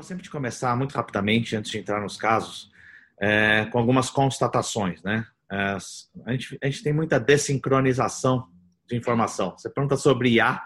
[0.00, 2.72] gosto sempre de começar muito rapidamente, antes de entrar nos casos,
[3.20, 5.02] é, com algumas constatações.
[5.02, 5.26] Né?
[5.50, 5.76] É,
[6.24, 8.48] a, gente, a gente tem muita desincronização
[8.88, 9.56] de informação.
[9.56, 10.62] Você pergunta sobre IA,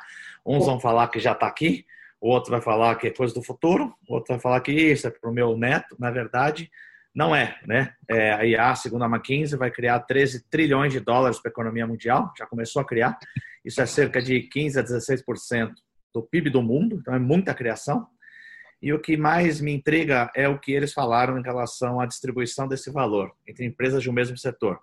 [0.47, 1.85] uns vão falar que já está aqui,
[2.21, 5.07] o outro vai falar que é coisa do futuro, o outro vai falar que isso
[5.07, 5.97] é para o meu neto.
[5.99, 6.71] Na verdade,
[7.15, 7.59] não é.
[7.67, 7.95] Né?
[8.09, 11.87] É, a IA, segundo a McKinsey, vai criar 13 trilhões de dólares para a economia
[11.87, 13.17] mundial, já começou a criar.
[13.65, 15.73] Isso é cerca de 15 a 16%
[16.13, 18.07] do PIB do mundo, então é muita criação.
[18.83, 22.69] E o que mais me intriga é o que eles falaram em relação à distribuição
[22.69, 24.79] desse valor entre empresas de um mesmo setor.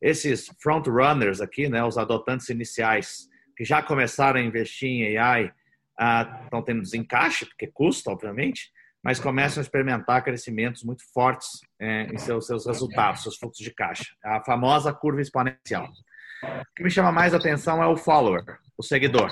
[0.00, 5.52] Esses front runners aqui, né, os adotantes iniciais que já começaram a investir em AI,
[5.98, 8.70] ah, estão tendo desencaixe, porque custa, obviamente,
[9.02, 13.72] mas começam a experimentar crescimentos muito fortes é, em seus, seus resultados, seus fluxos de
[13.72, 14.14] caixa.
[14.22, 15.88] A famosa curva exponencial.
[16.42, 18.44] O que me chama mais atenção é o follower,
[18.76, 19.30] o seguidor.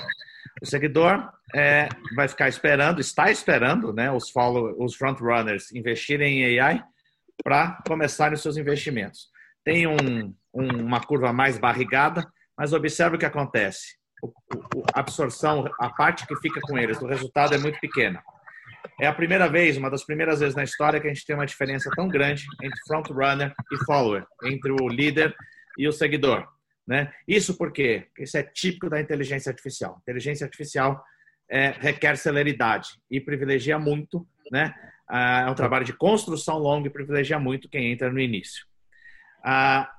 [0.61, 6.43] O seguidor é, vai ficar esperando, está esperando, né, os, follow, os front runners investirem
[6.43, 6.83] em AI
[7.43, 9.27] para começarem os seus investimentos.
[9.63, 12.25] Tem um, um, uma curva mais barrigada,
[12.57, 13.97] mas observe o que acontece.
[14.93, 18.21] a absorção, a parte que fica com eles, o resultado é muito pequena.
[18.99, 21.45] É a primeira vez, uma das primeiras vezes na história que a gente tem uma
[21.45, 25.35] diferença tão grande entre front runner e follower, entre o líder
[25.77, 26.47] e o seguidor.
[26.87, 27.13] Né?
[27.27, 29.99] Isso porque isso é típico da inteligência artificial.
[30.01, 31.03] Inteligência artificial
[31.49, 34.73] é, requer celeridade e privilegia muito, né?
[35.07, 38.65] Ah, é um trabalho de construção longo e privilegia muito quem entra no início.
[39.43, 39.91] Ah,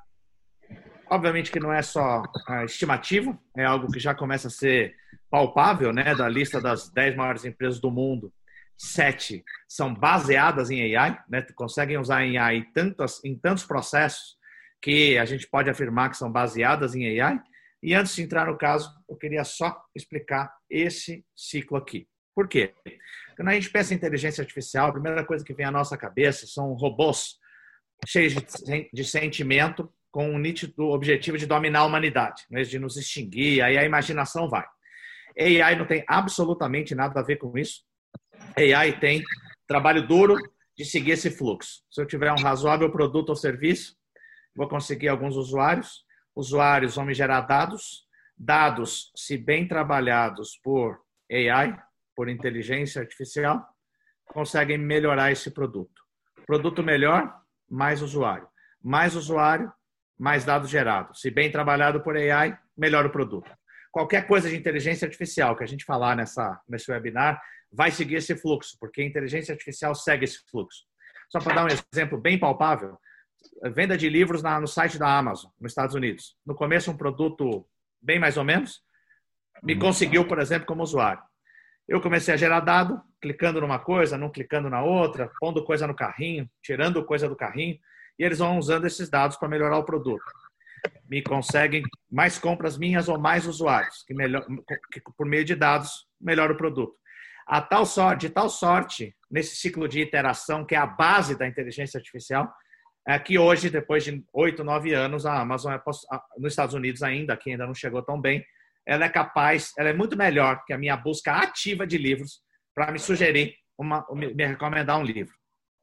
[1.09, 4.95] obviamente que não é só ah, estimativo, é algo que já começa a ser
[5.29, 6.15] palpável, né?
[6.15, 8.33] Da lista das 10 maiores empresas do mundo,
[8.81, 11.43] sete são baseadas em AI, né?
[11.55, 12.67] Conseguem usar em AI
[13.23, 14.39] em tantos processos
[14.81, 17.39] que a gente pode afirmar que são baseadas em AI.
[17.83, 22.09] E antes de entrar no caso, eu queria só explicar esse ciclo aqui.
[22.35, 22.73] Por quê?
[23.37, 26.47] Quando a gente pensa em inteligência artificial, a primeira coisa que vem à nossa cabeça
[26.47, 27.37] são robôs
[28.07, 28.35] cheios
[28.95, 32.63] de, sentimento, com um nítido objetivo de dominar a humanidade, né?
[32.63, 34.65] de nos extinguir, aí a imaginação vai.
[35.39, 37.83] AI não tem absolutamente nada a ver com isso.
[38.57, 39.23] AI tem
[39.67, 40.37] trabalho duro
[40.77, 41.83] de seguir esse fluxo.
[41.91, 43.97] Se eu tiver um razoável produto ou serviço,
[44.55, 48.07] vou conseguir alguns usuários, usuários vão me gerar dados,
[48.37, 51.79] dados, se bem trabalhados por AI,
[52.17, 53.65] por inteligência artificial,
[54.27, 56.03] conseguem melhorar esse produto.
[56.47, 57.33] Produto melhor,
[57.69, 58.49] mais usuário.
[58.83, 59.73] Mais usuário,
[60.19, 61.21] mais dados gerados.
[61.21, 63.51] Se bem trabalhado por AI, melhor o produto.
[63.93, 67.41] Qualquer coisa de inteligência artificial que a gente falar nessa, nesse webinar
[67.73, 70.85] vai seguir esse fluxo, porque a inteligência artificial segue esse fluxo.
[71.31, 72.99] Só para dar um exemplo bem palpável,
[73.73, 76.37] venda de livros na, no site da Amazon, nos Estados Unidos.
[76.45, 77.67] No começo, um produto
[78.03, 78.83] bem mais ou menos,
[79.63, 79.81] me uhum.
[79.81, 81.23] conseguiu, por exemplo, como usuário.
[81.87, 85.95] Eu comecei a gerar dado, clicando numa coisa, não clicando na outra, pondo coisa no
[85.95, 87.79] carrinho, tirando coisa do carrinho,
[88.19, 90.25] e eles vão usando esses dados para melhorar o produto.
[91.09, 94.47] Me conseguem mais compras minhas ou mais usuários, que, melhor,
[94.93, 96.95] que por meio de dados melhora o produto.
[97.51, 101.49] A tal sorte, de tal sorte, nesse ciclo de iteração, que é a base da
[101.49, 102.49] inteligência artificial,
[103.09, 105.83] é que hoje, depois de oito, nove anos, a Amazon, é,
[106.39, 108.47] nos Estados Unidos ainda, que ainda não chegou tão bem,
[108.87, 112.41] ela é capaz, ela é muito melhor que a minha busca ativa de livros
[112.73, 115.35] para me sugerir, uma, me recomendar um livro.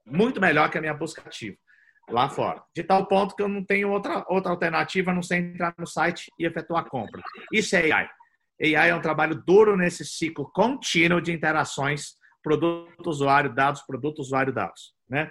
[0.06, 1.58] Muito melhor que a minha busca ativa
[2.10, 2.64] lá fora.
[2.74, 5.86] De tal ponto que eu não tenho outra, outra alternativa a não ser entrar no
[5.86, 7.22] site e efetuar a compra.
[7.52, 8.10] Isso é AI.
[8.62, 14.94] AI é um trabalho duro nesse ciclo contínuo de interações produto-usuário, dados, produto-usuário, dados.
[15.10, 15.30] Né?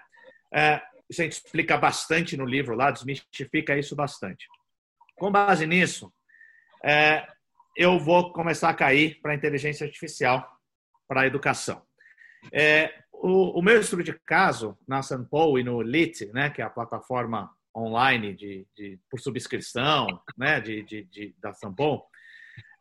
[0.52, 4.46] É, isso a gente explica bastante no livro lá, desmistifica isso bastante.
[5.16, 6.12] Com base nisso,
[6.84, 7.26] é,
[7.76, 10.46] eu vou começar a cair para a inteligência artificial,
[11.08, 11.82] para a educação.
[12.52, 16.64] É, o, o, meu estudo de caso na Sanpou e no LIT, né, que é
[16.64, 22.06] a plataforma online de, de por subscrição né, de, de, de da Sanpou,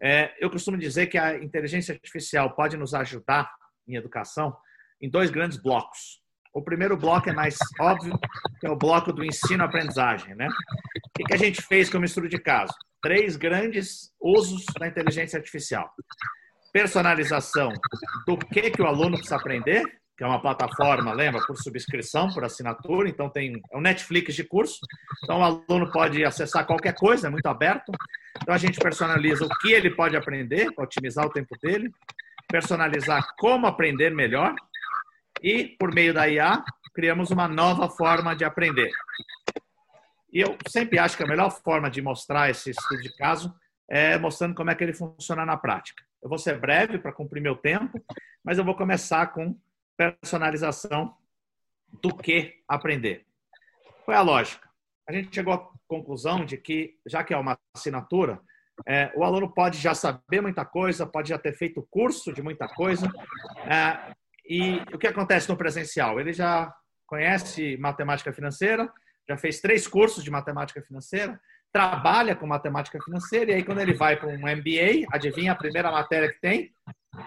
[0.02, 3.52] é, eu costumo dizer que a inteligência artificial pode nos ajudar
[3.88, 4.56] em educação
[5.02, 6.22] em dois grandes blocos.
[6.54, 8.18] O primeiro bloco é mais óbvio,
[8.60, 10.36] que é o bloco do ensino-aprendizagem.
[10.36, 10.48] Né?
[10.48, 12.74] O que a gente fez como estudo de caso?
[13.02, 15.92] Três grandes usos da inteligência artificial.
[16.72, 17.74] Personalização
[18.26, 19.84] do que, que o aluno precisa aprender,
[20.18, 24.44] que é uma plataforma, lembra, por subscrição, por assinatura, então tem é um Netflix de
[24.44, 24.80] curso.
[25.24, 27.92] Então o aluno pode acessar qualquer coisa, é muito aberto.
[28.42, 31.92] Então a gente personaliza o que ele pode aprender, otimizar o tempo dele,
[32.48, 34.56] personalizar como aprender melhor,
[35.42, 36.64] e, por meio da IA,
[36.94, 38.90] criamos uma nova forma de aprender.
[40.32, 43.54] E eu sempre acho que a melhor forma de mostrar esse estudo de caso
[43.90, 46.04] é, mostrando como é que ele funciona na prática.
[46.22, 48.04] Eu vou ser breve para cumprir meu tempo,
[48.44, 49.56] mas eu vou começar com
[49.98, 51.16] personalização
[52.02, 53.26] do que aprender.
[54.04, 54.70] Qual é a lógica?
[55.08, 58.42] A gente chegou à conclusão de que, já que é uma assinatura,
[58.86, 62.68] é, o aluno pode já saber muita coisa, pode já ter feito curso de muita
[62.68, 63.08] coisa.
[63.66, 64.14] É,
[64.48, 66.20] e o que acontece no presencial?
[66.20, 66.74] Ele já
[67.08, 68.92] conhece matemática financeira,
[69.28, 71.40] já fez três cursos de matemática financeira,
[71.72, 75.92] trabalha com matemática financeira, e aí quando ele vai para um MBA, adivinha a primeira
[75.92, 76.74] matéria que tem?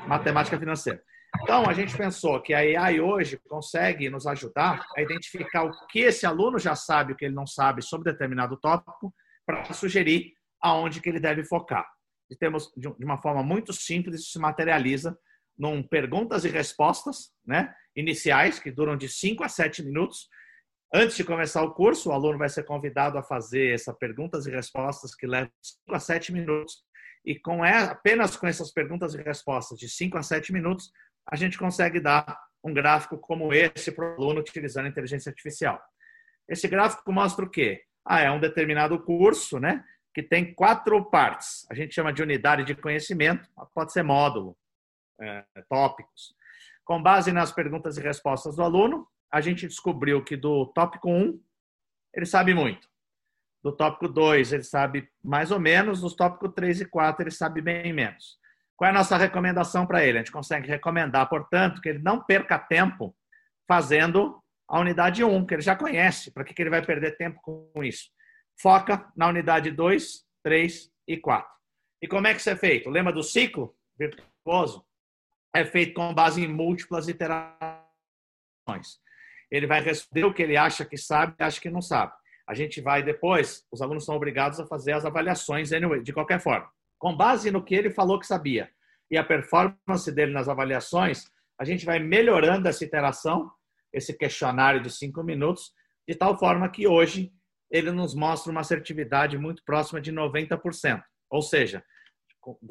[0.07, 1.03] Matemática financeira.
[1.43, 6.01] Então, a gente pensou que a AI hoje consegue nos ajudar a identificar o que
[6.01, 9.15] esse aluno já sabe, o que ele não sabe sobre determinado tópico,
[9.47, 11.87] para sugerir aonde que ele deve focar.
[12.31, 15.19] E temos, de uma forma muito simples, isso se materializa
[15.59, 20.29] num perguntas e respostas né, iniciais, que duram de 5 a 7 minutos.
[20.93, 24.51] Antes de começar o curso, o aluno vai ser convidado a fazer essas perguntas e
[24.51, 26.83] respostas que levam 5 a 7 minutos.
[27.25, 30.91] E com apenas com essas perguntas e respostas de 5 a 7 minutos,
[31.31, 35.81] a gente consegue dar um gráfico como esse para o aluno utilizando inteligência artificial.
[36.49, 37.83] Esse gráfico mostra o quê?
[38.05, 39.85] Ah, é um determinado curso, né?
[40.15, 41.67] Que tem quatro partes.
[41.71, 44.57] A gente chama de unidade de conhecimento, pode ser módulo,
[45.21, 46.35] é, tópicos.
[46.85, 51.39] Com base nas perguntas e respostas do aluno, a gente descobriu que do tópico 1,
[52.15, 52.89] ele sabe muito.
[53.63, 56.01] Do tópico 2, ele sabe mais ou menos.
[56.01, 58.39] Dos tópicos 3 e 4, ele sabe bem menos.
[58.79, 60.19] Qual é a nossa recomendação para ele?
[60.19, 63.13] A gente consegue recomendar, portanto, que ele não perca tempo
[63.67, 66.31] fazendo a unidade 1, que ele já conhece.
[66.31, 68.05] Para que, ele vai perder tempo com isso?
[68.63, 71.51] Foca na unidade 2, 3 e 4.
[72.01, 72.89] E como é que isso é feito?
[72.89, 74.87] Lembra do ciclo virtuoso?
[75.53, 77.51] É feito com base em múltiplas iterações.
[79.51, 82.13] Ele vai responder o que ele acha que sabe e acha que não sabe.
[82.47, 85.71] A gente vai depois, os alunos são obrigados a fazer as avaliações
[86.05, 88.71] de qualquer forma com base no que ele falou que sabia
[89.11, 91.25] e a performance dele nas avaliações,
[91.59, 93.51] a gente vai melhorando essa interação,
[93.93, 95.73] esse questionário de cinco minutos,
[96.07, 97.33] de tal forma que hoje
[97.71, 101.03] ele nos mostra uma assertividade muito próxima de 90%.
[101.31, 101.83] Ou seja,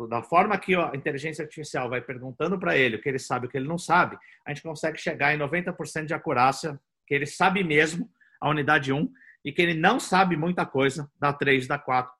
[0.07, 3.47] da forma que a inteligência artificial vai perguntando para ele o que ele sabe e
[3.47, 7.25] o que ele não sabe, a gente consegue chegar em 90% de acurácia, que ele
[7.25, 8.09] sabe mesmo
[8.41, 9.12] a unidade 1
[9.45, 12.12] e que ele não sabe muita coisa da 3, da 4.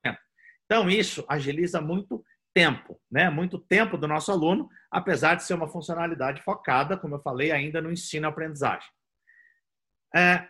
[0.67, 2.23] Então, isso agiliza muito
[2.53, 3.29] tempo, né?
[3.29, 7.81] Muito tempo do nosso aluno, apesar de ser uma funcionalidade focada, como eu falei, ainda
[7.81, 8.89] no ensino-aprendizagem.
[10.15, 10.45] É,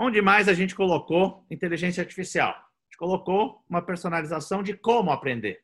[0.00, 2.50] onde mais a gente colocou inteligência artificial?
[2.50, 5.60] A gente colocou uma personalização de como aprender.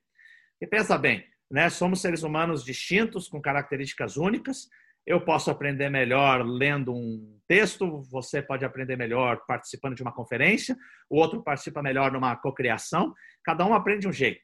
[0.60, 1.70] E pensa bem, né?
[1.70, 4.68] Somos seres humanos distintos, com características únicas.
[5.08, 10.76] Eu posso aprender melhor lendo um texto, você pode aprender melhor participando de uma conferência,
[11.08, 13.14] o outro participa melhor numa cocriação.
[13.42, 14.42] Cada um aprende de um jeito.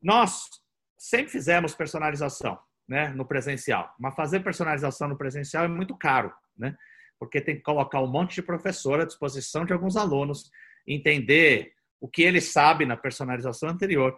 [0.00, 0.48] Nós
[0.96, 2.56] sempre fizemos personalização
[2.88, 6.76] né, no presencial, mas fazer personalização no presencial é muito caro, né?
[7.18, 10.52] porque tem que colocar um monte de professor à disposição de alguns alunos,
[10.86, 14.16] entender o que ele sabe na personalização anterior,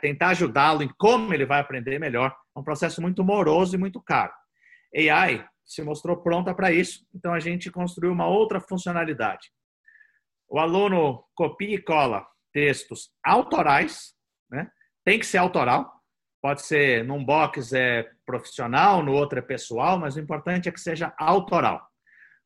[0.00, 2.32] tentar ajudá-lo em como ele vai aprender melhor.
[2.56, 4.32] É um processo muito moroso e muito caro.
[4.94, 9.50] AI se mostrou pronta para isso, então a gente construiu uma outra funcionalidade.
[10.48, 14.14] O aluno copia e cola textos autorais,
[14.50, 14.70] né?
[15.04, 15.92] tem que ser autoral,
[16.40, 20.80] pode ser num box é profissional, no outro é pessoal, mas o importante é que
[20.80, 21.84] seja autoral.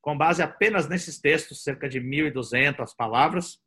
[0.01, 3.59] Com base apenas nesses textos, cerca de 1.200 palavras,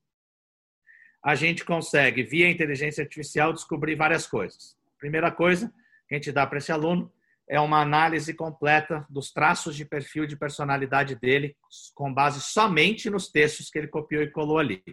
[1.23, 4.75] a gente consegue, via inteligência artificial, descobrir várias coisas.
[4.97, 5.71] Primeira coisa
[6.11, 7.09] que a gente dá para esse aluno
[7.49, 11.55] é uma análise completa dos traços de perfil de personalidade dele,
[11.95, 14.83] com base somente nos textos que ele copiou e colou ali.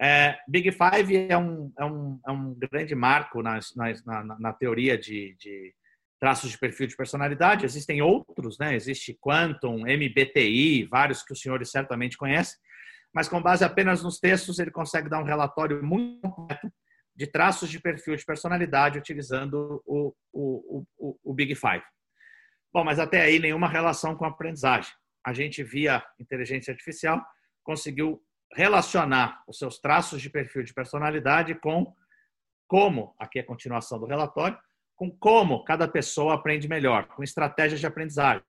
[0.00, 4.96] É, Big Five é um, é um, é um grande marco na, na, na teoria
[4.96, 5.74] de, de,
[6.20, 7.66] traços de perfil de personalidade.
[7.66, 8.74] Existem outros, né?
[8.74, 12.56] Existe Quantum, MBTI, vários que os senhores certamente conhecem,
[13.12, 16.72] mas com base apenas nos textos, ele consegue dar um relatório muito completo
[17.20, 21.84] de traços de perfil de personalidade utilizando o, o, o, o Big Five.
[22.72, 24.90] Bom, mas até aí nenhuma relação com a aprendizagem.
[25.26, 27.22] A gente, via inteligência artificial,
[27.62, 28.22] conseguiu
[28.56, 31.94] relacionar os seus traços de perfil de personalidade com
[32.66, 34.58] como, aqui é a continuação do relatório,
[34.96, 38.42] com como cada pessoa aprende melhor, com estratégias de aprendizagem.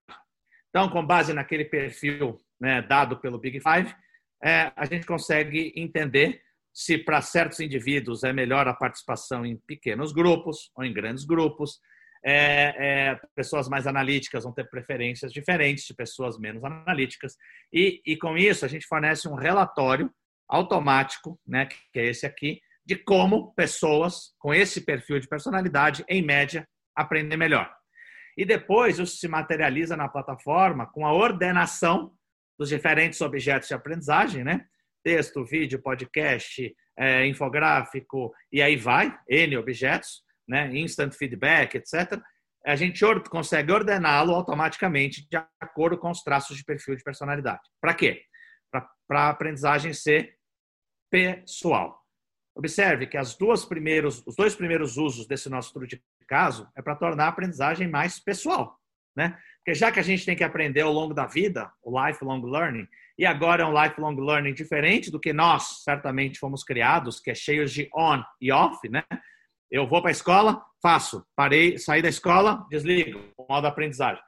[0.69, 3.93] Então, com base naquele perfil né, dado pelo Big Five,
[4.41, 6.41] é, a gente consegue entender
[6.73, 11.79] se para certos indivíduos é melhor a participação em pequenos grupos ou em grandes grupos.
[12.23, 17.35] É, é, pessoas mais analíticas vão ter preferências diferentes de pessoas menos analíticas.
[17.73, 20.09] E, e com isso, a gente fornece um relatório
[20.47, 26.21] automático, né, que é esse aqui, de como pessoas com esse perfil de personalidade, em
[26.21, 27.71] média, aprendem melhor.
[28.37, 32.13] E depois isso se materializa na plataforma com a ordenação
[32.57, 34.65] dos diferentes objetos de aprendizagem, né?
[35.03, 40.71] Texto, vídeo, podcast, é, infográfico, e aí vai, N objetos, né?
[40.75, 42.21] instant feedback, etc.
[42.65, 47.61] A gente consegue ordená-lo automaticamente de acordo com os traços de perfil de personalidade.
[47.79, 48.23] Para quê?
[48.71, 50.35] Para a aprendizagem ser
[51.09, 51.99] pessoal.
[52.55, 56.81] Observe que as duas primeiros, os dois primeiros usos desse nosso estudo de caso é
[56.81, 58.77] para tornar a aprendizagem mais pessoal,
[59.15, 59.37] né?
[59.57, 62.87] Porque já que a gente tem que aprender ao longo da vida, o lifelong learning,
[63.21, 67.35] e agora é um lifelong learning diferente do que nós certamente fomos criados, que é
[67.35, 69.03] cheio de on e off, né?
[69.69, 74.23] Eu vou para a escola, faço, parei, saí da escola, desligo, modo aprendizagem.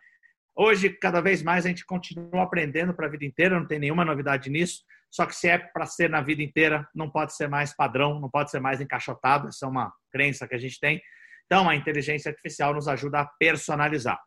[0.55, 4.05] Hoje, cada vez mais, a gente continua aprendendo para a vida inteira, não tem nenhuma
[4.05, 4.83] novidade nisso.
[5.09, 8.29] Só que se é para ser na vida inteira, não pode ser mais padrão, não
[8.29, 9.47] pode ser mais encaixotado.
[9.47, 11.01] Essa é uma crença que a gente tem.
[11.47, 14.21] Então, a inteligência artificial nos ajuda a personalizar.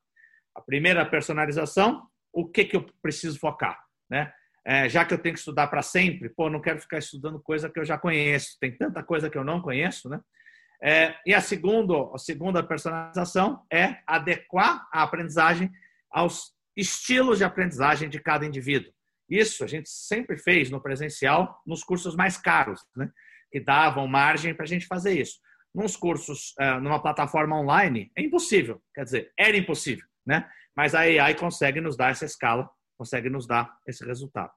[0.57, 3.79] A primeira personalização, o que, que eu preciso focar?
[4.11, 4.33] Né?
[4.67, 7.71] É, já que eu tenho que estudar para sempre, pô, não quero ficar estudando coisa
[7.71, 8.59] que eu já conheço.
[8.61, 10.21] Tem tanta coisa que eu não conheço, né?
[10.83, 15.71] É, e a segunda, a segunda personalização é adequar a aprendizagem
[16.11, 18.93] aos estilos de aprendizagem de cada indivíduo.
[19.31, 23.09] Isso a gente sempre fez no presencial, nos cursos mais caros, né?
[23.51, 25.39] que davam margem para a gente fazer isso.
[25.75, 28.83] Nos cursos, é, numa plataforma online, é impossível.
[28.95, 30.49] Quer dizer, era impossível, né?
[30.75, 34.53] Mas a AI consegue nos dar essa escala, consegue nos dar esse resultado.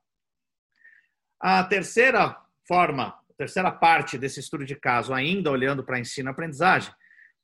[1.40, 6.94] A terceira forma, a terceira parte desse estudo de caso, ainda olhando para ensino-aprendizagem,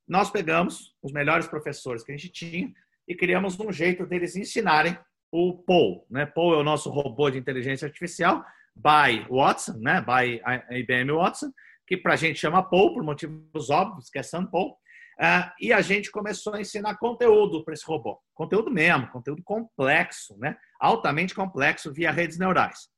[0.08, 2.72] nós pegamos os melhores professores que a gente tinha
[3.08, 4.98] e criamos um jeito deles ensinarem
[5.32, 6.06] o Paul.
[6.10, 6.26] Né?
[6.26, 10.02] Paul é o nosso robô de inteligência artificial, by Watson, né?
[10.02, 10.42] by
[10.80, 11.52] IBM Watson,
[11.88, 14.78] que para a gente chama Paul, por motivos óbvios, que é Sam Paul.
[15.20, 18.22] Uh, e a gente começou a ensinar conteúdo para esse robô.
[18.34, 20.58] Conteúdo mesmo, conteúdo complexo, né?
[20.80, 22.90] altamente complexo, via redes neurais.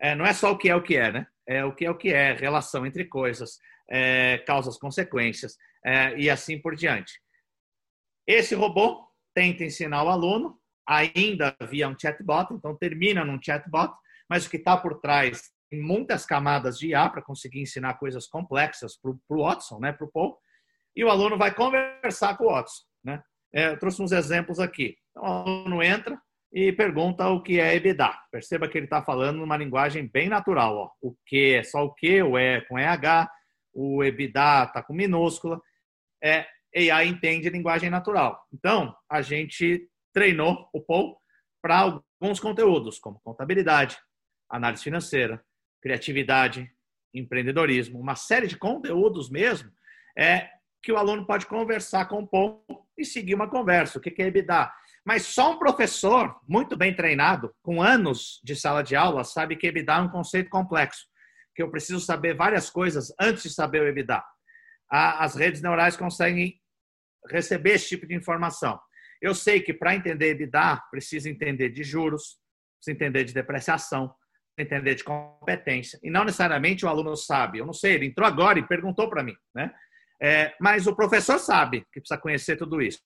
[0.00, 1.26] É, não é só o que é o que é, né?
[1.46, 3.58] É o que é o que é, relação entre coisas,
[3.90, 7.20] é, causas, consequências é, e assim por diante.
[8.26, 13.92] Esse robô tenta ensinar o aluno, ainda via um chatbot, então termina num chatbot,
[14.28, 18.26] mas o que está por trás tem muitas camadas de IA para conseguir ensinar coisas
[18.26, 20.38] complexas para o Watson, né, para o Paul,
[20.98, 22.82] e o aluno vai conversar com o Watson.
[23.04, 23.22] Né?
[23.54, 24.96] É, eu trouxe uns exemplos aqui.
[25.12, 26.20] Então, o aluno entra
[26.52, 28.12] e pergunta o que é EBITDA.
[28.32, 30.76] Perceba que ele está falando numa linguagem bem natural.
[30.76, 30.90] Ó.
[31.00, 33.30] O que é só o que, o E com EH,
[33.72, 35.60] o EBITDA está com minúscula.
[36.20, 38.44] É, AI entende linguagem natural.
[38.52, 41.16] Então, a gente treinou o Paul
[41.62, 43.96] para alguns conteúdos, como contabilidade,
[44.50, 45.40] análise financeira,
[45.80, 46.68] criatividade,
[47.14, 49.70] empreendedorismo, uma série de conteúdos mesmo,
[50.18, 52.64] é que o aluno pode conversar com o Paul
[52.96, 53.98] e seguir uma conversa.
[53.98, 54.70] O que é EBITDA?
[55.04, 59.66] Mas só um professor muito bem treinado, com anos de sala de aula, sabe que
[59.66, 61.06] EBITDA é um conceito complexo,
[61.54, 64.22] que eu preciso saber várias coisas antes de saber o EBITDA.
[64.90, 66.60] As redes neurais conseguem
[67.30, 68.78] receber esse tipo de informação.
[69.20, 72.38] Eu sei que para entender EBITDA, precisa entender de juros,
[72.78, 74.14] precisa entender de depreciação,
[74.56, 75.98] entender de competência.
[76.02, 77.58] E não necessariamente o aluno sabe.
[77.58, 79.72] Eu não sei, ele entrou agora e perguntou para mim, né?
[80.20, 83.00] É, mas o professor sabe que precisa conhecer tudo isso.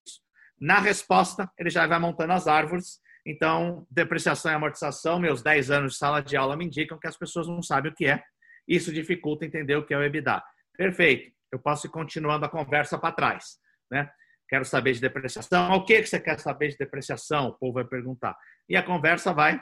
[0.60, 3.00] Na resposta, ele já vai montando as árvores.
[3.26, 7.16] Então, depreciação e amortização, meus 10 anos de sala de aula me indicam que as
[7.16, 8.22] pessoas não sabem o que é.
[8.66, 10.42] Isso dificulta entender o que é o EBITDA.
[10.76, 11.32] Perfeito.
[11.50, 13.58] Eu posso ir continuando a conversa para trás.
[13.90, 14.10] Né?
[14.48, 15.72] Quero saber de depreciação.
[15.72, 17.48] O que você quer saber de depreciação?
[17.48, 18.36] O povo vai perguntar.
[18.68, 19.60] E a conversa vai,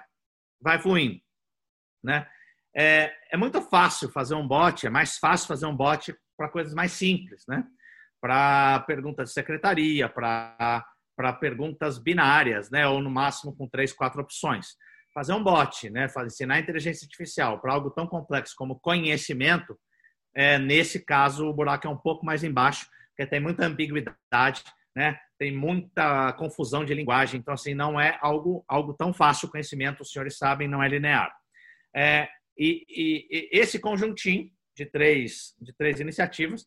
[0.60, 1.20] vai fluindo.
[2.02, 2.26] Né?
[2.76, 6.74] É, é muito fácil fazer um bot, é mais fácil fazer um bot para coisas
[6.74, 7.64] mais simples, né?
[8.20, 10.84] Para perguntas de secretaria, para
[11.40, 12.86] perguntas binárias, né?
[12.86, 14.68] Ou no máximo com três, quatro opções.
[15.12, 16.06] Fazer um bot, né?
[16.24, 19.78] Ensinar inteligência artificial para algo tão complexo como conhecimento,
[20.34, 22.86] é, nesse caso o buraco é um pouco mais embaixo
[23.20, 24.64] porque tem muita ambiguidade,
[24.96, 25.18] né?
[25.38, 29.46] Tem muita confusão de linguagem, então assim não é algo algo tão fácil.
[29.46, 31.30] O conhecimento, os senhores sabem, não é linear.
[31.94, 32.28] É,
[32.60, 36.66] e, e, esse conjuntinho de três de três iniciativas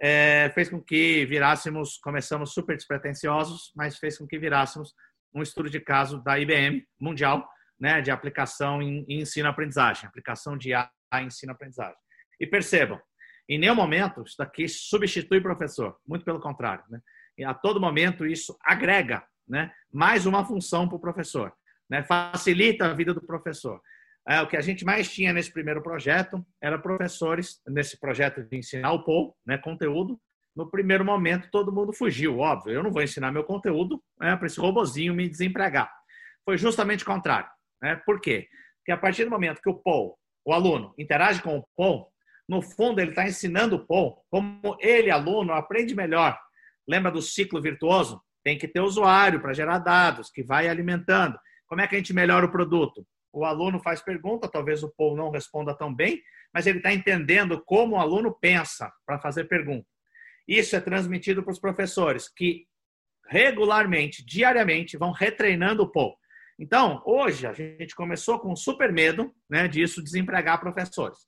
[0.00, 4.94] é, fez com que virássemos, começamos super despretensiosos, mas fez com que virássemos
[5.34, 10.70] um estudo de caso da IBM mundial, né, de aplicação em, em ensino-aprendizagem, aplicação de
[10.70, 11.96] IA em ensino-aprendizagem.
[12.40, 13.00] E percebam,
[13.48, 16.84] em nenhum momento isso daqui substitui professor, muito pelo contrário.
[16.88, 17.00] Né?
[17.36, 21.52] E a todo momento isso agrega né, mais uma função para o professor,
[21.88, 22.02] né?
[22.04, 23.80] facilita a vida do professor.
[24.28, 28.58] É, o que a gente mais tinha nesse primeiro projeto era professores, nesse projeto de
[28.58, 30.20] ensinar o povo, né, conteúdo.
[30.54, 32.74] No primeiro momento, todo mundo fugiu, óbvio.
[32.74, 35.90] Eu não vou ensinar meu conteúdo né, para esse robozinho me desempregar.
[36.44, 37.48] Foi justamente o contrário.
[37.80, 37.96] Né?
[38.04, 38.48] Por quê?
[38.78, 42.08] Porque a partir do momento que o Paul, o aluno, interage com o Paul,
[42.46, 46.38] no fundo ele está ensinando o Paul como ele, aluno, aprende melhor.
[46.86, 48.20] Lembra do ciclo virtuoso?
[48.44, 51.38] Tem que ter usuário para gerar dados, que vai alimentando.
[51.66, 53.06] Como é que a gente melhora o produto?
[53.32, 57.62] O aluno faz pergunta, talvez o Paul não responda tão bem, mas ele está entendendo
[57.64, 59.86] como o aluno pensa para fazer pergunta.
[60.46, 62.66] Isso é transmitido para os professores, que
[63.28, 66.16] regularmente, diariamente, vão retreinando o Paul.
[66.58, 71.18] Então, hoje, a gente começou com super medo né, disso desempregar professores.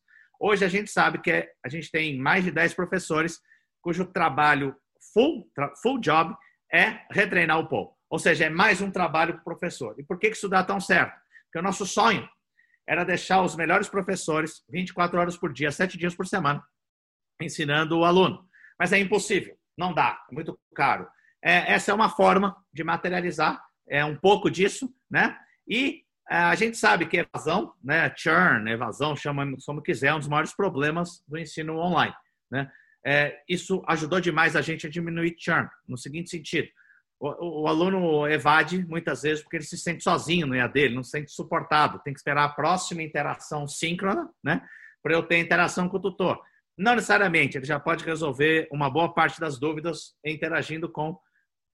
[0.41, 3.39] Hoje, a gente sabe que a gente tem mais de 10 professores
[3.83, 4.75] cujo trabalho
[5.13, 5.47] full,
[5.83, 6.35] full job
[6.73, 7.95] é retreinar o Paul.
[8.09, 9.95] Ou seja, é mais um trabalho para o professor.
[9.99, 11.15] E por que isso dá tão certo?
[11.51, 12.29] Porque o nosso sonho
[12.89, 16.63] era deixar os melhores professores 24 horas por dia, 7 dias por semana,
[17.43, 18.49] ensinando o aluno.
[18.79, 21.09] Mas é impossível, não dá, é muito caro.
[21.43, 25.37] É, essa é uma forma de materializar é um pouco disso, né?
[25.67, 30.21] E é, a gente sabe que evasão, né, churn, evasão, chama como quiser, é um
[30.21, 32.15] dos maiores problemas do ensino online,
[32.49, 32.71] né?
[33.05, 36.69] É, isso ajudou demais a gente a diminuir churn, no seguinte sentido
[37.21, 41.03] o, o, aluno evade muitas vezes porque ele se sente sozinho no EAD, ele não
[41.03, 42.01] se sente suportado.
[42.03, 44.67] Tem que esperar a próxima interação síncrona, né?
[45.03, 46.41] Para eu ter interação com o tutor.
[46.79, 51.19] Não necessariamente, ele já pode resolver uma boa parte das dúvidas interagindo com,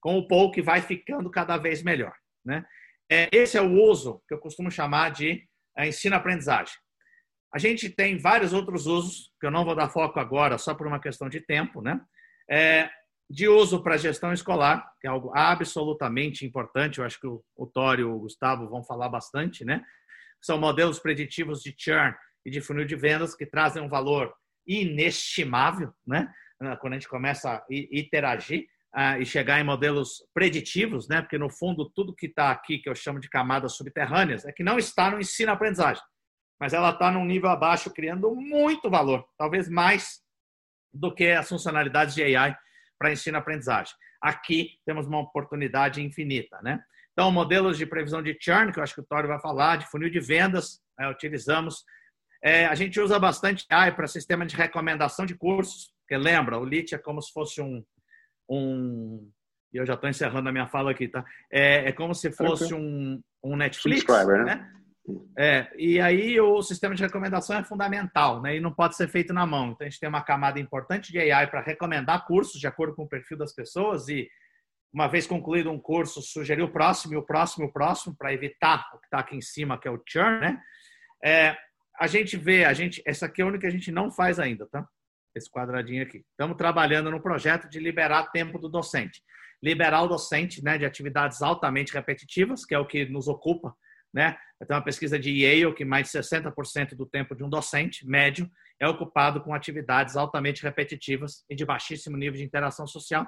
[0.01, 2.13] com o Paul, que vai ficando cada vez melhor.
[2.43, 2.65] Né?
[3.09, 6.75] É, esse é o uso que eu costumo chamar de é, ensino-aprendizagem.
[7.53, 10.85] A gente tem vários outros usos, que eu não vou dar foco agora, só por
[10.85, 12.01] uma questão de tempo, né?
[12.49, 12.89] É,
[13.29, 17.67] de uso para gestão escolar, que é algo absolutamente importante, eu acho que o, o
[17.67, 19.83] Tório e o Gustavo vão falar bastante, né?
[20.41, 22.15] São modelos preditivos de churn
[22.45, 24.33] e de funil de vendas que trazem um valor
[24.65, 26.31] inestimável, né?
[26.61, 28.65] Ah, quando a gente começa a interagir
[28.95, 31.21] uh, e chegar em modelos preditivos, né?
[31.21, 34.63] Porque no fundo tudo que está aqui, que eu chamo de camadas subterrâneas, é que
[34.63, 36.03] não está no ensino-aprendizagem,
[36.59, 40.21] mas ela está num nível abaixo, criando muito valor, talvez mais
[40.93, 42.57] do que as funcionalidades de AI
[42.97, 43.93] para ensino-aprendizagem.
[44.21, 46.79] Aqui temos uma oportunidade infinita, né?
[47.13, 49.89] Então, modelos de previsão de churn, que eu acho que o Tório vai falar, de
[49.89, 51.83] funil de vendas, né, utilizamos.
[52.43, 56.65] É, a gente usa bastante AI para sistema de recomendação de cursos, porque lembra, o
[56.65, 57.83] LIT é como se fosse um.
[58.47, 59.31] um
[59.73, 61.25] e eu já estou encerrando a minha fala aqui, tá?
[61.51, 64.05] É, é como se fosse um, um Netflix,
[64.45, 64.71] né?
[65.37, 68.57] É, e aí o sistema de recomendação é fundamental, né?
[68.57, 69.71] E não pode ser feito na mão.
[69.71, 73.03] Então a gente tem uma camada importante de AI para recomendar cursos de acordo com
[73.03, 74.29] o perfil das pessoas e
[74.93, 78.33] uma vez concluído um curso, sugerir o próximo e o próximo e o próximo para
[78.33, 80.61] evitar o que está aqui em cima, que é o churn, né?
[81.23, 81.55] É,
[81.99, 84.39] a gente vê, a gente, essa aqui é a única que a gente não faz
[84.39, 84.87] ainda, tá?
[85.35, 86.25] Esse quadradinho aqui.
[86.31, 89.21] Estamos trabalhando no projeto de liberar tempo do docente.
[89.61, 93.75] Liberar o docente né, de atividades altamente repetitivas, que é o que nos ocupa
[94.17, 94.35] né?
[94.67, 98.49] Tem uma pesquisa de Yale que mais de 60% do tempo de um docente médio
[98.81, 103.27] é ocupado com atividades altamente repetitivas e de baixíssimo nível de interação social,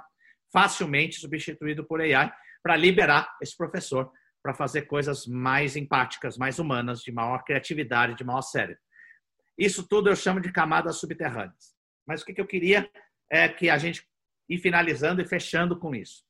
[0.51, 7.01] facilmente substituído por AI, para liberar esse professor para fazer coisas mais empáticas, mais humanas,
[7.01, 8.81] de maior criatividade, de maior cérebro.
[9.55, 11.75] Isso tudo eu chamo de camadas subterrâneas.
[12.07, 12.89] Mas o que eu queria
[13.31, 14.03] é que a gente
[14.49, 16.23] ir finalizando e fechando com isso.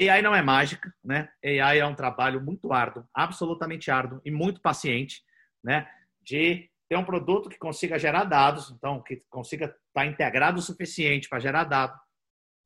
[0.00, 1.28] AI não é mágica, né?
[1.44, 5.22] AI é um trabalho muito árduo, absolutamente árduo e muito paciente,
[5.62, 5.88] né?
[6.22, 10.62] De ter um produto que consiga gerar dados, então que consiga estar tá integrado o
[10.62, 11.96] suficiente para gerar dado,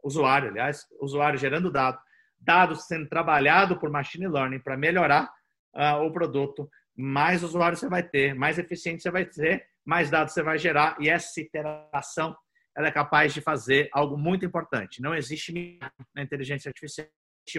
[0.03, 1.99] usuário, aliás, usuário gerando dado,
[2.39, 5.31] dados sendo trabalhado por machine learning para melhorar
[5.75, 10.33] uh, o produto, mais usuário você vai ter, mais eficiente você vai ter, mais dados
[10.33, 12.35] você vai gerar e essa interação
[12.77, 15.01] ela é capaz de fazer algo muito importante.
[15.01, 15.79] Não existe
[16.15, 17.07] na inteligência artificial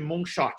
[0.02, 0.56] moonshot,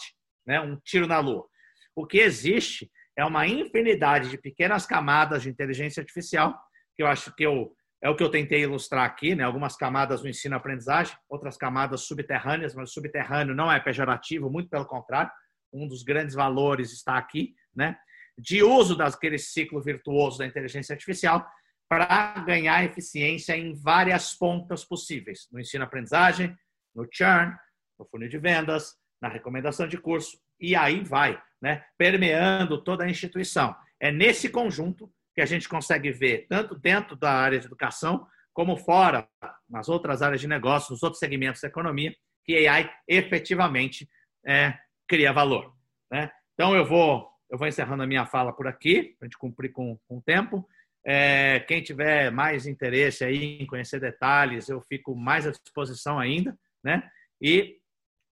[0.47, 0.61] né?
[0.61, 1.47] um tiro na lua.
[1.95, 6.59] O que existe é uma infinidade de pequenas camadas de inteligência artificial,
[6.95, 9.45] que eu acho que eu, é o que eu tentei ilustrar aqui, né?
[9.45, 15.31] algumas camadas do ensino-aprendizagem, outras camadas subterrâneas, mas subterrâneo não é pejorativo, muito pelo contrário,
[15.73, 17.97] um dos grandes valores está aqui, né?
[18.39, 21.47] de uso daquele ciclo virtuoso da inteligência artificial,
[21.89, 26.57] para ganhar eficiência em várias pontas possíveis, no ensino-aprendizagem,
[26.95, 27.55] no churn,
[27.99, 33.11] no funil de vendas, na recomendação de curso, e aí vai, né, permeando toda a
[33.11, 33.75] instituição.
[34.01, 38.77] É nesse conjunto que a gente consegue ver, tanto dentro da área de educação, como
[38.77, 39.29] fora,
[39.69, 44.09] nas outras áreas de negócio, nos outros segmentos da economia, que AI efetivamente
[44.47, 45.75] é, cria valor.
[46.11, 46.31] Né?
[46.55, 49.71] Então, eu vou eu vou encerrando a minha fala por aqui, para a gente cumprir
[49.73, 50.69] com, com o tempo.
[51.09, 56.59] É, quem tiver mais interesse aí em conhecer detalhes, eu fico mais à disposição ainda,
[56.83, 57.09] né?
[57.41, 57.77] E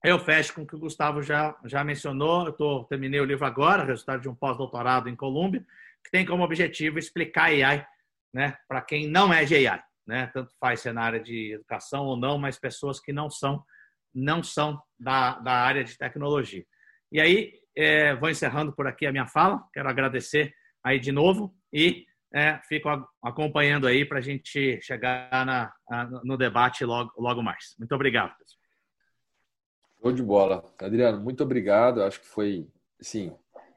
[0.02, 2.46] eu fecho com o que o Gustavo já, já mencionou.
[2.46, 5.64] Eu tô, terminei o livro agora, resultado de um pós-doutorado em Colômbia,
[6.04, 7.86] que tem como objetivo explicar AI,
[8.32, 8.56] né?
[8.66, 10.26] Para quem não é de AI, né?
[10.34, 13.64] Tanto faz ser na área de educação ou não, mas pessoas que não são
[14.12, 16.64] não são da, da área de tecnologia.
[17.10, 19.62] E aí, é, vou encerrando por aqui a minha fala.
[19.72, 22.88] Quero agradecer aí de novo e é, fico
[23.22, 25.72] acompanhando aí para a gente chegar na,
[26.24, 27.76] no debate logo, logo mais.
[27.78, 28.34] Muito obrigado.
[30.02, 30.74] Show de bola.
[30.80, 32.02] Adriano, muito obrigado.
[32.02, 32.66] Acho que foi,
[33.00, 33.32] sim.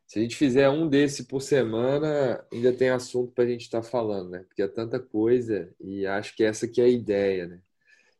[0.07, 3.81] Se a gente fizer um desse por semana, ainda tem assunto para a gente estar
[3.81, 4.39] tá falando, né?
[4.39, 7.61] Porque é tanta coisa e acho que essa que é a ideia, né?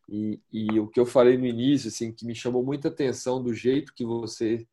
[0.08, 3.54] E, e o que eu falei no início, assim, que me chamou muita atenção do
[3.54, 4.68] jeito que você,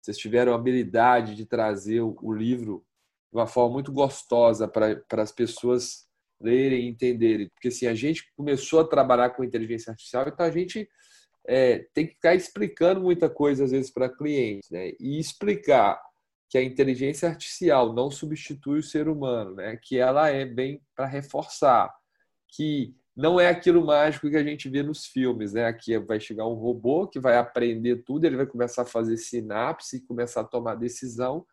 [0.00, 2.85] vocês tiveram a habilidade de trazer o, o livro
[3.32, 6.06] de uma forma muito gostosa para as pessoas
[6.40, 7.48] lerem e entenderem.
[7.48, 10.88] Porque assim, a gente começou a trabalhar com inteligência artificial, então a gente
[11.46, 14.92] é, tem que ficar explicando muita coisa às vezes para clientes, né?
[15.00, 16.00] E explicar
[16.48, 19.78] que a inteligência artificial não substitui o ser humano, né?
[19.82, 21.92] Que ela é bem para reforçar
[22.48, 25.66] que não é aquilo mágico que a gente vê nos filmes, né?
[25.66, 30.06] Aqui vai chegar um robô que vai aprender tudo, ele vai começar a fazer sinapse,
[30.06, 31.46] começar a tomar decisão,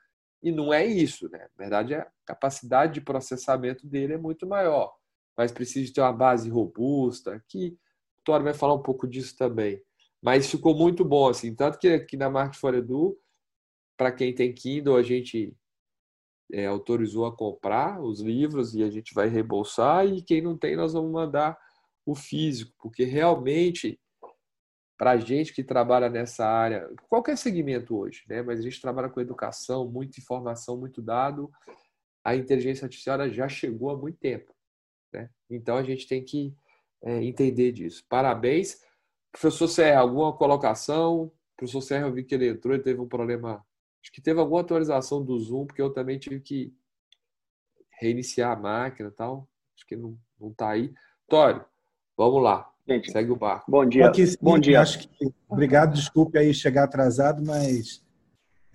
[0.44, 1.40] e não é isso, né?
[1.40, 4.94] Na verdade, a capacidade de processamento dele é muito maior,
[5.38, 9.82] mas precisa ter uma base robusta, que o Tório vai falar um pouco disso também.
[10.22, 13.18] Mas ficou muito bom, assim, tanto que aqui na Market for Edu,
[13.98, 15.56] para quem tem Kindle, a gente
[16.52, 20.76] é, autorizou a comprar os livros e a gente vai reembolsar, e quem não tem,
[20.76, 21.58] nós vamos mandar
[22.06, 23.98] o físico, porque realmente,
[25.04, 28.42] para a gente que trabalha nessa área, qualquer segmento hoje, né?
[28.42, 31.52] mas a gente trabalha com educação, muita informação, muito dado,
[32.24, 34.56] a inteligência artificial já chegou há muito tempo.
[35.12, 35.30] Né?
[35.50, 36.56] Então a gente tem que
[37.02, 38.06] é, entender disso.
[38.08, 38.82] Parabéns.
[39.30, 41.30] Professor Serra, alguma colocação?
[41.58, 43.62] Professor Serra, eu vi que ele entrou, ele teve um problema
[44.02, 46.74] Acho que teve alguma atualização do Zoom, porque eu também tive que
[48.00, 49.50] reiniciar a máquina e tal.
[49.76, 50.94] Acho que não, não tá aí.
[51.28, 51.66] Tório,
[52.16, 52.73] vamos lá.
[52.88, 53.70] Gente, Segue o barco.
[53.70, 54.08] Bom dia.
[54.08, 54.82] Aqui, bom dia.
[54.82, 58.04] Acho que, obrigado, desculpe aí chegar atrasado, mas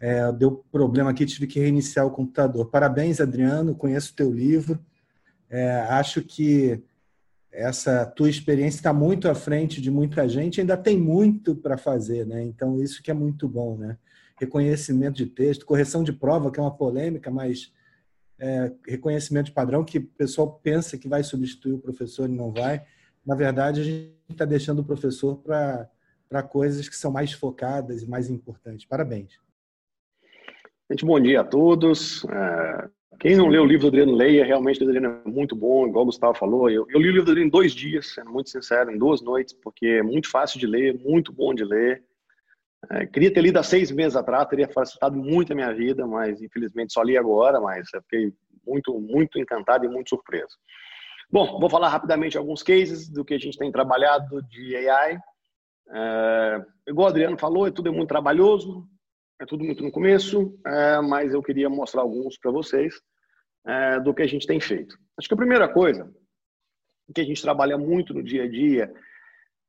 [0.01, 2.71] é, deu problema aqui, tive que reiniciar o computador.
[2.71, 4.79] Parabéns, Adriano, conheço o teu livro.
[5.51, 6.83] É, acho que
[7.53, 12.27] essa tua experiência está muito à frente de muita gente, ainda tem muito para fazer,
[12.27, 12.43] né?
[12.43, 13.99] Então, isso que é muito bom, né?
[14.39, 17.73] reconhecimento de texto, correção de prova, que é uma polêmica, mas
[18.39, 22.53] é, reconhecimento de padrão, que o pessoal pensa que vai substituir o professor e não
[22.53, 22.85] vai.
[23.25, 28.09] Na verdade, a gente está deixando o professor para coisas que são mais focadas e
[28.09, 28.87] mais importantes.
[28.87, 29.39] Parabéns.
[30.91, 32.25] Gente, bom dia a todos.
[32.25, 32.89] É,
[33.21, 34.45] quem não leu o livro do Adriano, leia.
[34.45, 36.71] Realmente, o Adriano é muito bom, igual o Gustavo falou.
[36.71, 39.21] Eu, eu li o livro do Adriano em dois dias, sendo muito sincero, em duas
[39.21, 42.03] noites, porque é muito fácil de ler, muito bom de ler.
[42.91, 46.41] É, queria ter lido há seis meses atrás, teria facilitado muito a minha vida, mas
[46.41, 48.33] infelizmente só li agora, mas fiquei
[48.67, 50.57] muito, muito encantado e muito surpreso.
[51.31, 55.19] Bom, vou falar rapidamente alguns cases do que a gente tem trabalhado de AI.
[55.91, 58.89] É, igual o Adriano falou, é tudo é muito trabalhoso,
[59.39, 62.95] é tudo muito no começo, é, mas eu queria mostrar alguns para vocês
[63.67, 64.97] é, do que a gente tem feito.
[65.19, 66.11] Acho que a primeira coisa
[67.15, 68.91] que a gente trabalha muito no dia a dia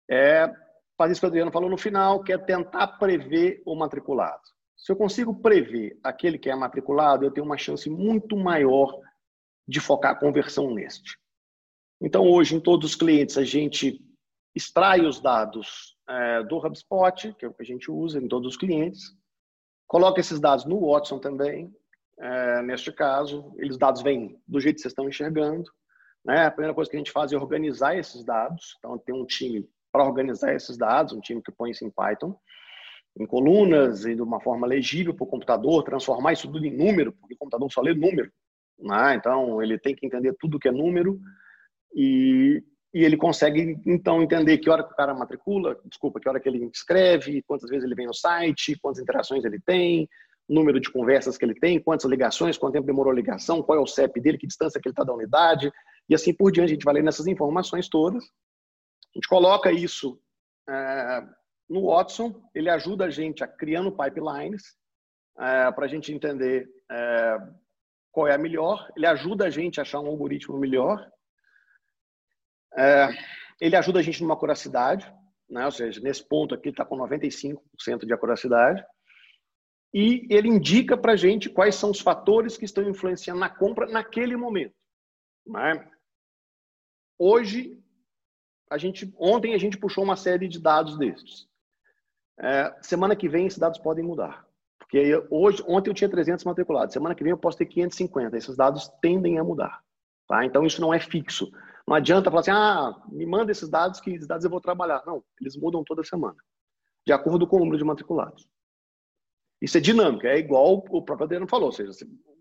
[0.10, 0.50] é
[0.98, 4.41] faz isso que o Adriano falou no final, que é tentar prever o matriculado.
[4.78, 8.98] Se eu consigo prever aquele que é matriculado, eu tenho uma chance muito maior
[9.67, 11.17] de focar a conversão neste.
[12.02, 14.02] Então, hoje, em todos os clientes, a gente
[14.56, 18.48] extrai os dados é, do HubSpot, que é o que a gente usa em todos
[18.54, 19.16] os clientes,
[19.88, 21.74] coloca esses dados no Watson também,
[22.20, 25.72] é, neste caso, eles dados vêm do jeito que vocês estão enxergando.
[26.24, 26.46] Né?
[26.46, 28.76] A primeira coisa que a gente faz é organizar esses dados.
[28.78, 32.38] Então, tem um time para organizar esses dados, um time que põe isso em Python,
[33.18, 37.14] em colunas e de uma forma legível para o computador, transformar isso tudo em número,
[37.14, 38.32] porque o computador só lê número.
[38.78, 39.16] Né?
[39.16, 41.20] Então, ele tem que entender tudo que é número
[41.93, 46.39] e, e ele consegue, então, entender que hora que o cara matricula, desculpa, que hora
[46.39, 50.08] que ele escreve, quantas vezes ele vem no site, quantas interações ele tem,
[50.47, 53.82] número de conversas que ele tem, quantas ligações, quanto tempo demorou a ligação, qual é
[53.82, 55.71] o CEP dele, que distância que ele está da unidade,
[56.10, 56.71] e assim por diante.
[56.71, 58.23] A gente vai ler nessas informações todas.
[58.23, 60.19] A gente coloca isso
[60.67, 61.23] é,
[61.69, 64.63] no Watson, ele ajuda a gente a criando pipelines
[65.38, 67.38] é, para a gente entender é,
[68.12, 71.08] qual é a melhor, ele ajuda a gente a achar um algoritmo melhor,
[72.77, 73.10] é,
[73.60, 75.12] ele ajuda a gente numa acuracidade,
[75.49, 75.65] né?
[75.65, 77.60] ou seja, nesse ponto aqui está com 95%
[78.05, 78.84] de acuracidade,
[79.93, 83.88] e ele indica para a gente quais são os fatores que estão influenciando na compra
[83.88, 84.75] naquele momento.
[85.47, 85.89] Né?
[87.17, 87.82] Hoje,
[88.69, 91.47] a gente, ontem a gente puxou uma série de dados destes.
[92.39, 94.47] É, semana que vem esses dados podem mudar.
[94.77, 98.38] Porque hoje, ontem eu tinha 300 matriculados, semana que vem eu posso ter 550.
[98.38, 99.84] Esses dados tendem a mudar.
[100.27, 100.45] Tá?
[100.45, 101.51] Então isso não é fixo.
[101.89, 105.02] Não adianta falar assim, ah, me manda esses dados que esses dados eu vou trabalhar.
[105.08, 106.38] Não, eles mudam toda semana,
[107.04, 108.47] de acordo com o número de matriculados.
[109.60, 111.91] Isso é dinâmico, é igual o próprio Adriano falou, ou seja,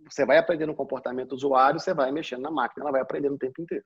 [0.06, 3.36] você vai aprendendo o comportamento do usuário, você vai mexendo na máquina, ela vai aprendendo
[3.36, 3.84] o tempo inteiro.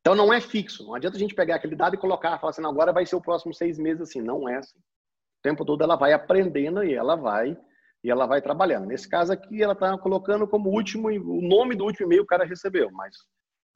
[0.00, 2.64] Então não é fixo, não adianta a gente pegar aquele dado e colocar, falar assim,
[2.64, 4.78] agora vai ser o próximo seis meses assim, não é assim.
[4.78, 7.54] O tempo todo ela vai aprendendo e ela vai
[8.02, 8.86] e ela vai trabalhando.
[8.86, 12.46] Nesse caso aqui, ela está colocando como último, o nome do último e-mail o cara
[12.46, 13.14] recebeu, mas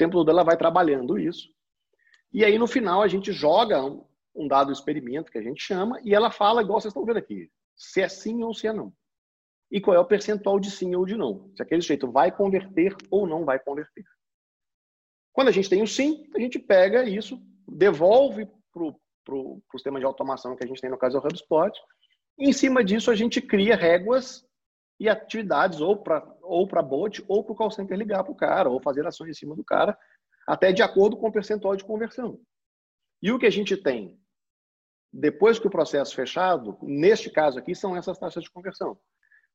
[0.01, 1.49] tempo todo ela vai trabalhando isso.
[2.33, 3.81] E aí no final a gente joga
[4.35, 7.51] um dado experimento que a gente chama e ela fala igual vocês estão vendo aqui
[7.81, 8.93] se é sim ou se é não.
[9.71, 11.51] E qual é o percentual de sim ou de não.
[11.57, 14.05] Se aquele sujeito vai converter ou não vai converter.
[15.33, 20.05] Quando a gente tem o sim, a gente pega isso, devolve para o sistema de
[20.05, 21.73] automação que a gente tem no caso do HubSpot.
[22.39, 24.45] E em cima disso, a gente cria réguas
[25.01, 28.37] e atividades ou para ou para bot ou para o call center ligar para o
[28.37, 29.99] cara ou fazer ações em cima do cara,
[30.47, 32.39] até de acordo com o percentual de conversão.
[33.23, 34.21] E o que a gente tem
[35.13, 38.97] depois que o processo fechado, neste caso aqui, são essas taxas de conversão.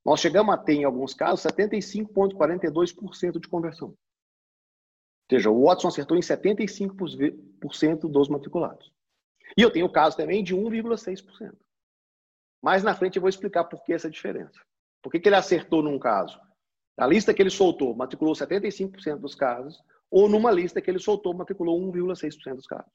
[0.06, 3.90] Nós chegamos a ter, em alguns casos, 75,42% de conversão.
[3.90, 3.98] Ou
[5.32, 8.92] seja, o Watson acertou em 75% dos matriculados.
[9.58, 11.56] E eu tenho o caso também de 1,6%.
[12.62, 14.60] Mais na frente eu vou explicar por que essa diferença.
[15.06, 16.36] Por que, que ele acertou num caso?
[16.98, 21.32] A lista que ele soltou matriculou 75% dos casos, ou numa lista que ele soltou
[21.32, 22.92] matriculou 1,6% dos casos.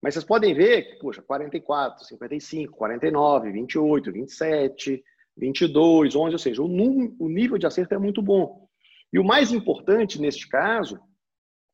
[0.00, 5.04] Mas vocês podem ver que, puxa, 44, 55, 49, 28, 27,
[5.36, 8.66] 22, 11, ou seja, o, o nível de acerto é muito bom.
[9.12, 10.98] E o mais importante neste caso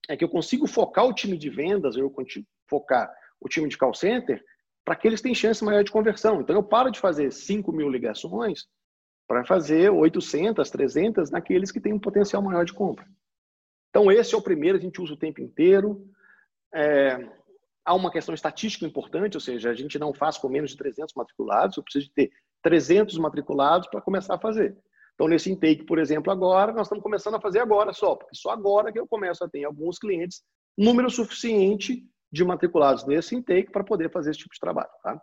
[0.09, 3.09] é que eu consigo focar o time de vendas, eu consigo focar
[3.41, 4.45] o time de call center
[4.85, 6.41] para que eles tenham chance maior de conversão.
[6.41, 8.67] Então eu paro de fazer 5 mil ligações
[9.31, 13.07] para fazer 800, 300 naqueles que têm um potencial maior de compra.
[13.89, 16.05] Então esse é o primeiro, a gente usa o tempo inteiro.
[16.75, 17.31] É,
[17.85, 21.15] há uma questão estatística importante, ou seja, a gente não faz com menos de 300
[21.15, 24.77] matriculados, eu preciso de ter 300 matriculados para começar a fazer.
[25.15, 28.51] Então, nesse intake, por exemplo, agora, nós estamos começando a fazer agora só, porque só
[28.51, 30.43] agora que eu começo a ter alguns clientes
[30.77, 34.91] número suficiente de matriculados nesse intake para poder fazer esse tipo de trabalho.
[35.05, 35.23] Tá?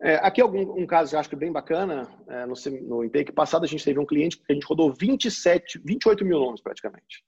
[0.00, 3.32] É, aqui algum um caso que eu acho que bem bacana, é, no, no intake
[3.32, 7.24] passado a gente teve um cliente que a gente rodou 27, 28 mil nomes praticamente.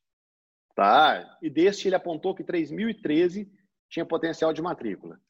[0.75, 1.39] Tá?
[1.43, 3.49] E deste ele apontou que 3.013
[3.89, 5.21] tinha potencial de matrícula.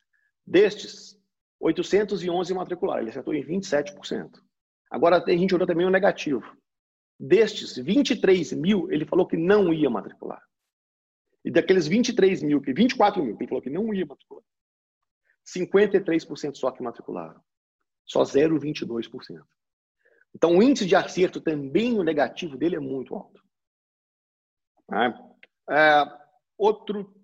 [0.46, 1.18] Destes,
[1.58, 4.30] 811 matricularam, ele acertou em 27%.
[4.90, 6.44] Agora, a gente olhou também o negativo.
[7.18, 10.42] Destes 23 mil, ele falou que não ia matricular.
[11.44, 14.42] E daqueles 23 mil, 24 mil, que ele falou que não ia matricular,
[15.54, 17.40] 53% só que matricularam.
[18.06, 19.44] Só 0,22%.
[20.34, 23.42] Então, o índice de acerto também, o negativo dele é muito alto.
[24.92, 26.18] É, é
[26.56, 27.20] outro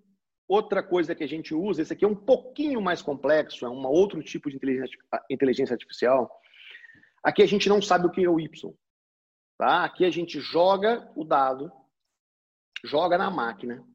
[0.47, 3.85] Outra coisa que a gente usa, esse aqui é um pouquinho mais complexo, é um
[3.85, 4.57] outro tipo de
[5.29, 6.31] inteligência artificial.
[7.21, 8.73] Aqui a gente não sabe o que é o Y.
[9.57, 9.83] Tá?
[9.83, 11.69] Aqui a gente joga o dado,
[12.85, 13.85] joga na máquina,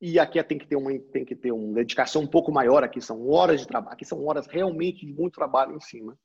[0.00, 2.84] e aqui tem que ter uma, tem que ter uma dedicação um pouco maior.
[2.84, 6.18] Aqui são horas de trabalho, aqui são horas realmente de muito trabalho em cima.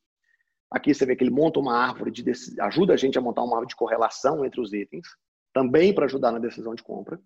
[0.69, 2.23] Aqui você vê que ele monta uma árvore de
[2.61, 5.07] ajuda a gente a montar uma árvore de correlação entre os itens,
[5.53, 7.19] também para ajudar na decisão de compra.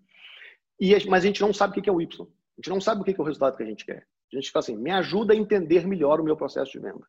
[0.79, 2.23] E, mas a gente não sabe o que é o Y.
[2.23, 2.27] A
[2.57, 4.07] gente não sabe o que é o resultado que a gente quer.
[4.33, 7.05] A gente fala assim, me ajuda a entender melhor o meu processo de venda.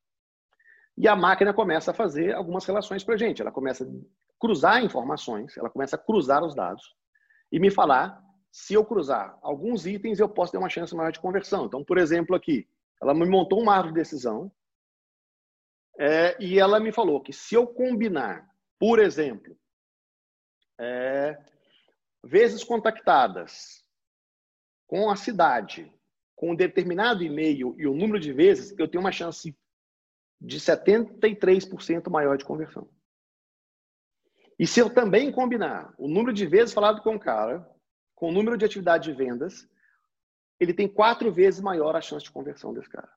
[0.96, 3.42] E a máquina começa a fazer algumas relações para a gente.
[3.42, 3.86] Ela começa a
[4.38, 6.82] cruzar informações, ela começa a cruzar os dados
[7.50, 8.22] e me falar
[8.56, 11.66] se eu cruzar alguns itens, eu posso ter uma chance maior de conversão.
[11.66, 12.66] Então, por exemplo, aqui,
[13.02, 14.50] ela me montou uma árvore de decisão
[15.98, 19.54] é, e ela me falou que se eu combinar, por exemplo,
[20.80, 21.38] é,
[22.24, 23.84] vezes contactadas
[24.86, 25.92] com a cidade,
[26.34, 29.54] com um determinado e-mail e o número de vezes, eu tenho uma chance
[30.40, 32.88] de 73% maior de conversão.
[34.58, 37.75] E se eu também combinar o número de vezes falado com o cara,
[38.16, 39.68] com o número de atividade de vendas,
[40.58, 43.12] ele tem quatro vezes maior a chance de conversão desse cara.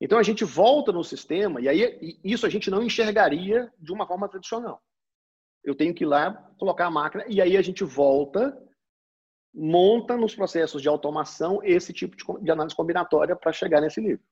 [0.00, 4.06] Então a gente volta no sistema, e aí isso a gente não enxergaria de uma
[4.06, 4.82] forma tradicional.
[5.62, 8.58] Eu tenho que ir lá, colocar a máquina, e aí a gente volta,
[9.54, 14.24] monta nos processos de automação esse tipo de, de análise combinatória para chegar nesse nível.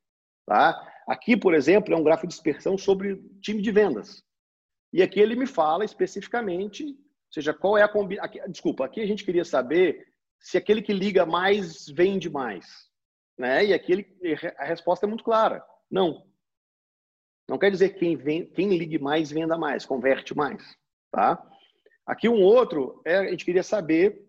[0.47, 0.75] Tá?
[1.07, 4.25] Aqui, por exemplo, é um gráfico de dispersão sobre time de vendas.
[4.93, 6.97] E aqui ele me fala especificamente,
[7.29, 8.49] ou seja, qual é a combinação.
[8.49, 10.07] Desculpa, aqui a gente queria saber
[10.41, 12.89] se aquele que liga mais vende mais.
[13.37, 13.67] Né?
[13.67, 16.27] E aqui ele, a resposta é muito clara: não.
[17.49, 20.63] Não quer dizer que quem, vem, quem ligue mais venda mais, converte mais.
[21.11, 21.43] Tá?
[22.07, 24.27] Aqui um outro, é, a gente queria saber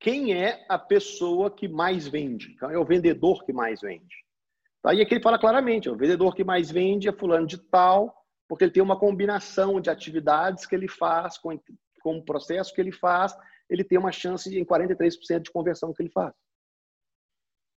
[0.00, 2.52] quem é a pessoa que mais vende.
[2.52, 4.14] Então, é o vendedor que mais vende.
[4.82, 4.92] Tá?
[4.94, 8.64] E aqui ele fala claramente: o vendedor que mais vende é fulano de tal, porque
[8.64, 11.58] ele tem uma combinação de atividades que ele faz com,
[12.02, 13.36] com o processo que ele faz,
[13.68, 16.34] ele tem uma chance em 43% de conversão que ele faz.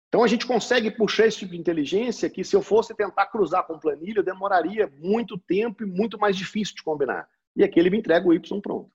[0.09, 3.67] Então a gente consegue puxar esse tipo de inteligência que se eu fosse tentar cruzar
[3.67, 7.29] com planilha, demoraria muito tempo e muito mais difícil de combinar.
[7.57, 8.91] E aqui ele me entrega o Y pronto.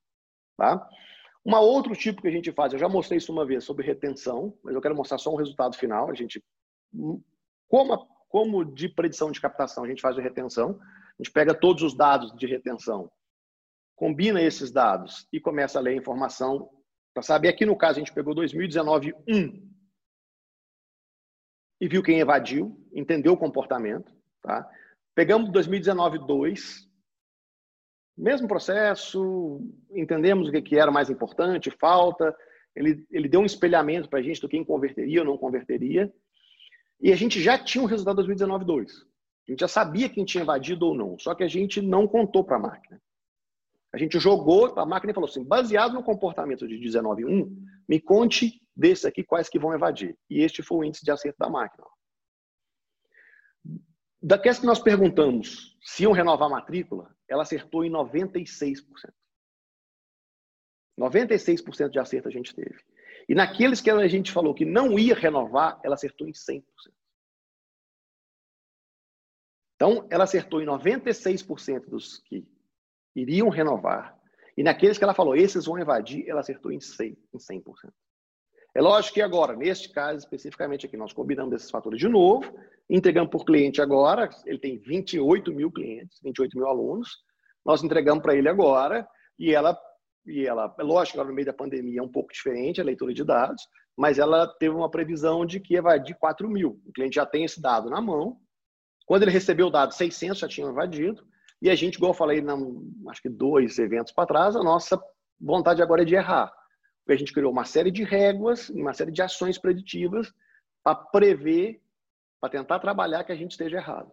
[0.58, 0.88] Tá?
[1.46, 4.58] Um outro tipo que a gente faz, eu já mostrei isso uma vez sobre retenção,
[4.64, 6.10] mas eu quero mostrar só um resultado final.
[6.10, 6.44] A gente,
[7.68, 10.80] como, como de predição de captação, a gente faz a retenção.
[11.20, 13.12] A gente pega todos os dados de retenção,
[13.96, 16.70] combina esses dados e começa a ler a informação
[17.14, 17.50] para saber.
[17.50, 19.70] Aqui no caso, a gente pegou 2019 1
[21.82, 24.14] e viu quem evadiu, entendeu o comportamento.
[24.42, 24.70] Tá?
[25.14, 26.88] Pegamos 2019 2,
[28.18, 32.36] mesmo processo, entendemos o que era mais importante, falta.
[32.74, 36.14] Ele, ele deu um espelhamento para a gente do quem converteria ou não converteria.
[37.02, 39.09] E a gente já tinha o um resultado 2019 2.
[39.50, 42.44] A gente já sabia quem tinha evadido ou não, só que a gente não contou
[42.44, 43.02] para a máquina.
[43.92, 47.52] A gente jogou para a máquina e falou assim: baseado no comportamento de 19.1,
[47.88, 50.16] me conte desses aqui quais que vão evadir.
[50.30, 51.84] E este foi o índice de acerto da máquina.
[54.22, 58.84] Daqueles que nós perguntamos se iam renovar a matrícula, ela acertou em 96%.
[61.00, 62.78] 96% de acerto a gente teve.
[63.28, 66.64] E naqueles que a gente falou que não ia renovar, ela acertou em 100%.
[69.80, 72.46] Então, ela acertou em 96% dos que
[73.16, 74.14] iriam renovar.
[74.58, 77.16] E naqueles que ela falou, esses vão evadir, ela acertou em 100%.
[77.34, 77.64] Em 100%.
[78.76, 82.54] É lógico que agora, neste caso especificamente aqui, nós combinamos esses fatores de novo,
[82.90, 87.10] entregamos por cliente agora, ele tem 28 mil clientes, 28 mil alunos,
[87.66, 89.08] nós entregamos para ele agora,
[89.40, 89.80] e ela,
[90.26, 92.84] e ela, é lógico que agora no meio da pandemia é um pouco diferente a
[92.84, 93.66] leitura de dados,
[93.98, 96.80] mas ela teve uma previsão de que evadir 4 mil.
[96.86, 98.38] O cliente já tem esse dado na mão.
[99.10, 101.26] Quando ele recebeu o dado, 600 já tinham evadido,
[101.60, 102.54] e a gente, igual eu falei, na,
[103.10, 105.02] acho que dois eventos para trás, a nossa
[105.42, 106.54] vontade agora é de errar.
[107.00, 110.32] Porque a gente criou uma série de réguas, uma série de ações preditivas
[110.84, 111.82] para prever,
[112.40, 114.12] para tentar trabalhar que a gente esteja errado.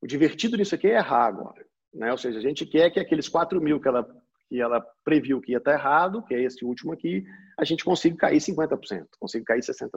[0.00, 1.66] O divertido nisso aqui é errar agora.
[1.92, 2.12] Né?
[2.12, 4.06] Ou seja, a gente quer que aqueles 4 mil que ela,
[4.48, 7.24] que ela previu que ia estar errado, que é esse último aqui,
[7.58, 9.90] a gente consiga cair 50%, consiga cair 60%.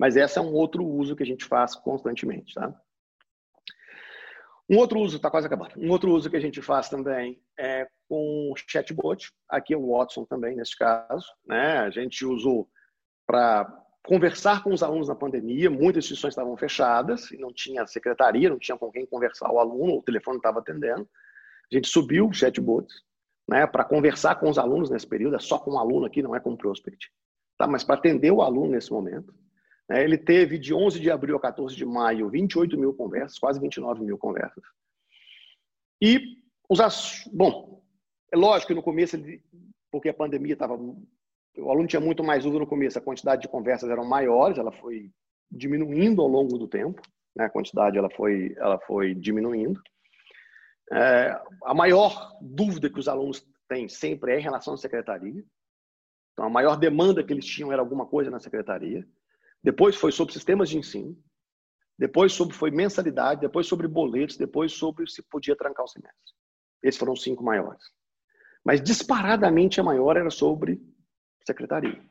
[0.00, 2.54] Mas esse é um outro uso que a gente faz constantemente.
[2.54, 2.74] Tá?
[4.66, 7.86] Um outro uso, está quase acabando, um outro uso que a gente faz também é
[8.08, 11.26] com chatbot, aqui é o Watson também, nesse caso.
[11.46, 11.80] Né?
[11.80, 12.66] A gente usou
[13.26, 13.66] para
[14.02, 18.58] conversar com os alunos na pandemia, muitas instituições estavam fechadas, e não tinha secretaria, não
[18.58, 21.06] tinha com quem conversar o aluno, o telefone estava atendendo.
[21.70, 22.86] A gente subiu o chatbot
[23.46, 26.34] né, para conversar com os alunos nesse período, é só com o aluno aqui, não
[26.34, 27.12] é com o prospect,
[27.58, 27.66] tá?
[27.66, 29.34] mas para atender o aluno nesse momento.
[29.90, 30.04] Né?
[30.04, 34.04] Ele teve de 11 de abril a 14 de maio 28 mil conversas, quase 29
[34.04, 34.62] mil conversas.
[36.00, 36.78] E os
[37.32, 37.82] bom,
[38.32, 39.18] é lógico que no começo,
[39.90, 40.74] porque a pandemia estava.
[40.74, 44.70] O aluno tinha muito mais dúvida no começo, a quantidade de conversas eram maiores, ela
[44.70, 45.10] foi
[45.50, 47.02] diminuindo ao longo do tempo,
[47.34, 47.46] né?
[47.46, 49.82] a quantidade ela foi, ela foi diminuindo.
[50.92, 55.44] É, a maior dúvida que os alunos têm sempre é em relação à secretaria.
[56.32, 59.04] Então, a maior demanda que eles tinham era alguma coisa na secretaria.
[59.62, 61.16] Depois foi sobre sistemas de ensino.
[61.98, 63.40] Depois sobre foi mensalidade.
[63.40, 64.36] Depois sobre boletos.
[64.36, 66.34] Depois sobre se podia trancar o semestre.
[66.82, 67.82] Esses foram os cinco maiores.
[68.64, 70.80] Mas disparadamente a maior era sobre
[71.46, 72.02] secretaria.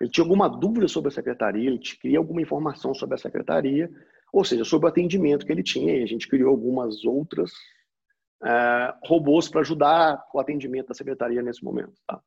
[0.00, 3.90] Ele tinha alguma dúvida sobre a secretaria, ele queria alguma informação sobre a secretaria,
[4.32, 5.96] ou seja, sobre o atendimento que ele tinha.
[5.96, 7.50] E a gente criou algumas outras
[8.42, 11.94] uh, robôs para ajudar o atendimento da secretaria nesse momento.
[12.06, 12.20] Tá?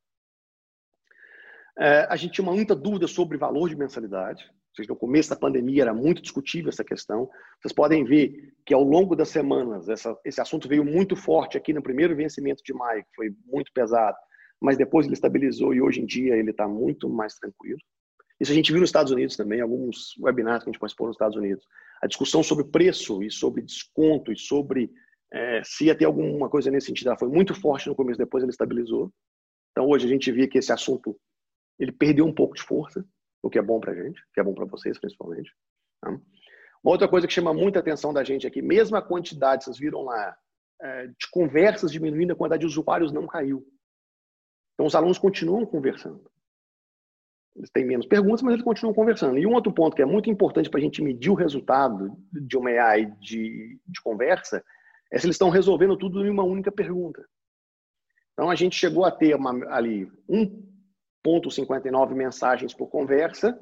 [1.78, 4.44] É, a gente tinha muita dúvida sobre valor de mensalidade.
[4.88, 7.28] No começo da pandemia era muito discutível essa questão.
[7.60, 11.72] Vocês podem ver que ao longo das semanas essa, esse assunto veio muito forte aqui
[11.72, 14.16] no primeiro vencimento de maio, que foi muito pesado,
[14.60, 17.78] mas depois ele estabilizou e hoje em dia ele está muito mais tranquilo.
[18.40, 21.16] Isso a gente viu nos Estados Unidos também, alguns webinars que a gente participou nos
[21.16, 21.64] Estados Unidos.
[22.00, 24.92] A discussão sobre preço e sobre desconto e sobre
[25.32, 28.44] é, se ia ter alguma coisa nesse sentido, ela foi muito forte no começo, depois
[28.44, 29.12] ele estabilizou.
[29.72, 31.18] Então hoje a gente vê que esse assunto
[31.78, 33.04] ele perdeu um pouco de força,
[33.42, 35.50] o que é bom para a gente, que é bom para vocês principalmente.
[36.00, 36.10] Tá?
[36.10, 40.02] Uma outra coisa que chama muita atenção da gente aqui, mesmo a quantidade, vocês viram
[40.02, 40.36] lá,
[40.80, 43.66] é, de conversas diminuindo, a quantidade de usuários não caiu.
[44.74, 46.30] Então, os alunos continuam conversando.
[47.56, 49.36] Eles têm menos perguntas, mas eles continuam conversando.
[49.38, 52.56] E um outro ponto que é muito importante para a gente medir o resultado de
[52.56, 54.64] uma AI de, de conversa
[55.10, 57.26] é se eles estão resolvendo tudo em uma única pergunta.
[58.32, 60.08] Então, a gente chegou a ter uma, ali
[61.26, 63.58] 1,59 mensagens por conversa,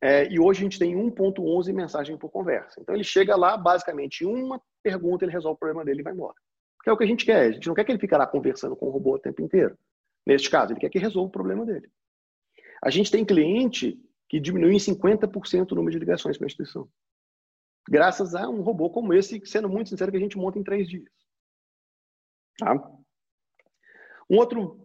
[0.00, 2.80] é, e hoje a gente tem 1,11 mensagens por conversa.
[2.80, 6.34] Então, ele chega lá, basicamente, uma pergunta, ele resolve o problema dele e vai embora.
[6.82, 7.42] Que é o que a gente quer.
[7.42, 9.78] A gente não quer que ele fique lá conversando com o robô o tempo inteiro.
[10.26, 11.88] Neste caso, ele quer que resolva o problema dele.
[12.82, 13.96] A gente tem cliente
[14.28, 16.88] que diminui em 50% o número de ligações para a instituição.
[17.88, 20.88] Graças a um robô como esse, sendo muito sincero, que a gente monta em três
[20.88, 21.12] dias.
[22.58, 22.74] Tá?
[24.28, 24.81] Um outro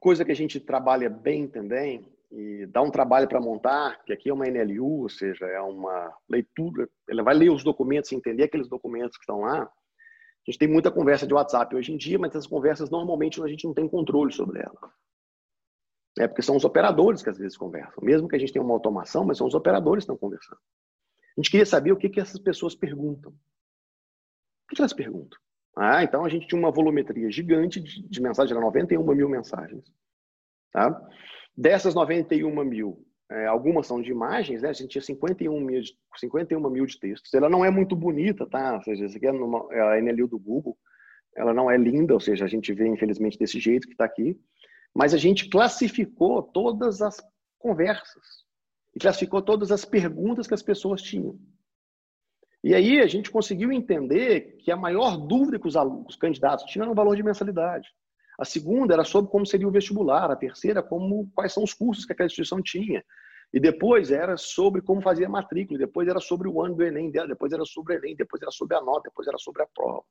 [0.00, 4.30] coisa que a gente trabalha bem também e dá um trabalho para montar, que aqui
[4.30, 8.68] é uma NLU, ou seja, é uma leitura, ela vai ler os documentos, entender aqueles
[8.68, 9.62] documentos que estão lá.
[9.62, 13.46] A gente tem muita conversa de WhatsApp hoje em dia, mas essas conversas normalmente a
[13.46, 14.90] gente não tem controle sobre elas.
[16.18, 18.02] É porque são os operadores que às vezes conversam.
[18.02, 20.58] Mesmo que a gente tenha uma automação, mas são os operadores que estão conversando.
[21.36, 23.32] A gente queria saber o que, que essas pessoas perguntam.
[23.32, 25.38] O que elas perguntam?
[25.76, 29.84] Ah, então a gente tinha uma volumetria gigante de, de mensagens, era 91 mil mensagens.
[30.72, 31.00] Tá?
[31.56, 34.70] Dessas 91 mil, é, algumas são de imagens, né?
[34.70, 35.82] A gente tinha 51 mil,
[36.16, 37.32] 51 mil de textos.
[37.32, 38.74] Ela não é muito bonita, tá?
[38.74, 40.76] Ou seja, essa aqui é, numa, é a NLU do Google.
[41.36, 44.36] Ela não é linda, ou seja, a gente vê, infelizmente, desse jeito que está aqui.
[44.92, 47.22] Mas a gente classificou todas as
[47.56, 48.44] conversas
[48.96, 51.38] e classificou todas as perguntas que as pessoas tinham.
[52.62, 56.66] E aí a gente conseguiu entender que a maior dúvida que os, alunos, os candidatos
[56.66, 57.88] tinham era o valor de mensalidade.
[58.38, 62.04] A segunda era sobre como seria o vestibular, a terceira como quais são os cursos
[62.04, 63.04] que aquela instituição tinha.
[63.52, 67.10] E depois era sobre como fazia a matrícula, depois era sobre o ano do Enem
[67.10, 69.66] dela, depois era sobre o Enem, depois era sobre a nota, depois era sobre a
[69.66, 70.04] prova.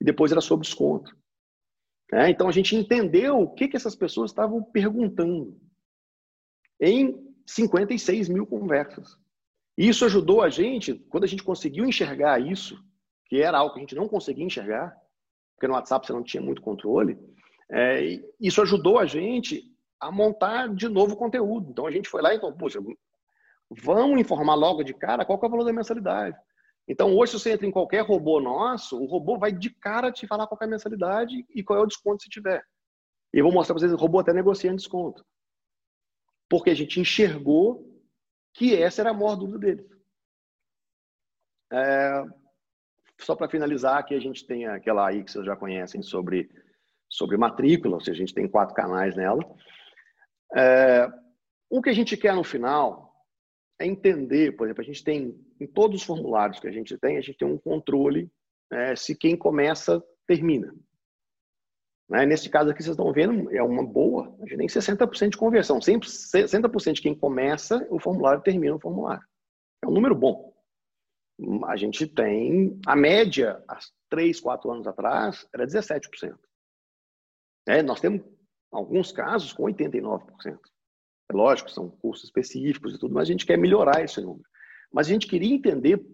[0.00, 1.16] E depois era sobre desconto.
[2.12, 5.58] É, então a gente entendeu o que, que essas pessoas estavam perguntando
[6.78, 9.16] em 56 mil conversas.
[9.82, 12.80] E isso ajudou a gente, quando a gente conseguiu enxergar isso,
[13.26, 14.96] que era algo que a gente não conseguia enxergar,
[15.56, 17.18] porque no WhatsApp você não tinha muito controle,
[17.68, 19.60] é, isso ajudou a gente
[19.98, 21.68] a montar de novo conteúdo.
[21.68, 22.78] Então a gente foi lá e falou, poxa,
[23.68, 26.38] vamos informar logo de cara qual é o valor da mensalidade.
[26.86, 30.28] Então, hoje, se você entra em qualquer robô nosso, o robô vai de cara te
[30.28, 32.62] falar qual é a mensalidade e qual é o desconto se tiver.
[33.34, 35.26] E eu vou mostrar para vocês, o robô até negociando desconto.
[36.48, 37.91] Porque a gente enxergou
[38.54, 39.88] que essa era a maior dúvida dele.
[41.72, 42.24] É,
[43.20, 46.50] só para finalizar, aqui a gente tem aquela aí que vocês já conhecem sobre,
[47.08, 49.42] sobre matrícula, ou seja, a gente tem quatro canais nela.
[50.54, 51.08] É,
[51.70, 53.12] o que a gente quer no final
[53.78, 57.16] é entender, por exemplo, a gente tem, em todos os formulários que a gente tem,
[57.16, 58.30] a gente tem um controle
[58.70, 60.74] é, se quem começa, termina.
[62.08, 62.26] Né?
[62.26, 65.78] Nesse caso aqui, vocês estão vendo, é uma boa, a gente tem 60% de conversão.
[65.78, 69.24] 60% de quem começa, o formulário termina o formulário.
[69.82, 70.52] É um número bom.
[71.66, 73.78] A gente tem, a média, há
[74.10, 76.36] 3, 4 anos atrás, era 17%.
[77.66, 78.22] É, nós temos
[78.70, 80.58] alguns casos com 89%.
[81.30, 84.44] É lógico, são cursos específicos e tudo, mas a gente quer melhorar esse número.
[84.92, 86.04] Mas a gente queria entender,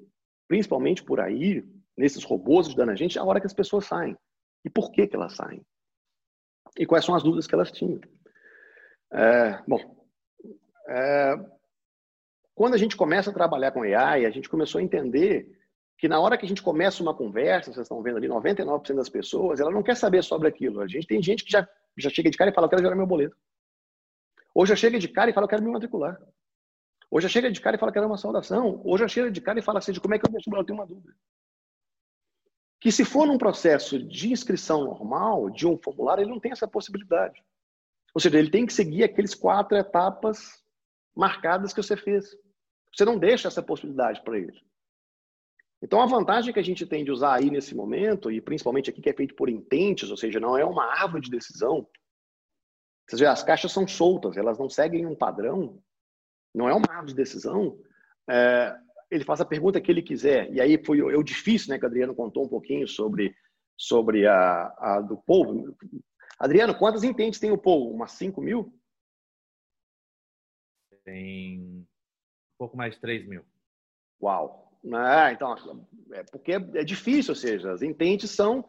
[0.46, 1.64] principalmente por aí,
[1.96, 4.16] nesses robôs ajudando a gente, a hora que as pessoas saem.
[4.64, 5.64] E por que, que elas saem.
[6.78, 8.00] E quais são as dúvidas que elas tinham.
[9.12, 9.80] É, bom,
[10.88, 11.34] é,
[12.54, 15.48] quando a gente começa a trabalhar com AI, a gente começou a entender
[15.98, 19.08] que na hora que a gente começa uma conversa, vocês estão vendo ali, 99% das
[19.08, 20.80] pessoas, ela não quer saber sobre aquilo.
[20.80, 22.94] A gente tem gente que já, já chega de cara e fala, eu quero gerar
[22.94, 23.36] meu boleto.
[24.54, 26.20] Hoje já chega de cara e fala, eu quero me matricular.
[27.10, 28.80] Hoje já chega de cara e fala, quero uma saudação.
[28.84, 30.62] Hoje já chega de cara e fala assim, como é que eu vestibular?
[30.62, 31.12] Eu tenho uma dúvida.
[32.80, 36.68] Que se for num processo de inscrição normal, de um formulário, ele não tem essa
[36.68, 37.42] possibilidade.
[38.14, 40.62] Ou seja, ele tem que seguir aqueles quatro etapas
[41.14, 42.36] marcadas que você fez.
[42.94, 44.60] Você não deixa essa possibilidade para ele.
[45.82, 49.00] Então, a vantagem que a gente tem de usar aí nesse momento, e principalmente aqui
[49.00, 51.86] que é feito por intentes, ou seja, não é uma árvore de decisão,
[53.08, 55.82] você vê, as caixas são soltas, elas não seguem um padrão,
[56.54, 57.78] não é uma árvore de decisão.
[58.28, 58.76] É,
[59.10, 60.52] ele faz a pergunta que ele quiser.
[60.52, 63.34] E aí foi o difícil, né, que o Adriano contou um pouquinho sobre,
[63.76, 65.76] sobre a, a do povo.
[66.38, 67.90] Adriano, quantas intentes tem o povo?
[67.90, 68.72] Umas 5 mil?
[71.04, 71.86] Tem um
[72.58, 73.44] pouco mais de 3 mil.
[74.22, 74.68] Uau!
[74.92, 75.56] Ah, então,
[76.12, 78.64] é porque é difícil, ou seja, as intentes são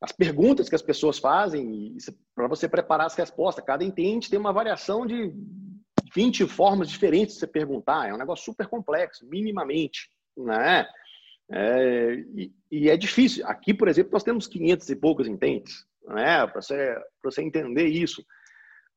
[0.00, 1.96] as perguntas que as pessoas fazem
[2.34, 3.64] para você preparar as respostas.
[3.64, 5.32] Cada intente tem uma variação de,
[6.14, 8.08] 20 formas diferentes de você perguntar.
[8.08, 10.10] É um negócio super complexo, minimamente.
[10.36, 10.86] Né?
[11.50, 13.46] É, e, e, é difícil.
[13.46, 16.46] Aqui, por exemplo, nós temos 500 e poucos intentes né?
[16.46, 18.24] para você, você entender isso.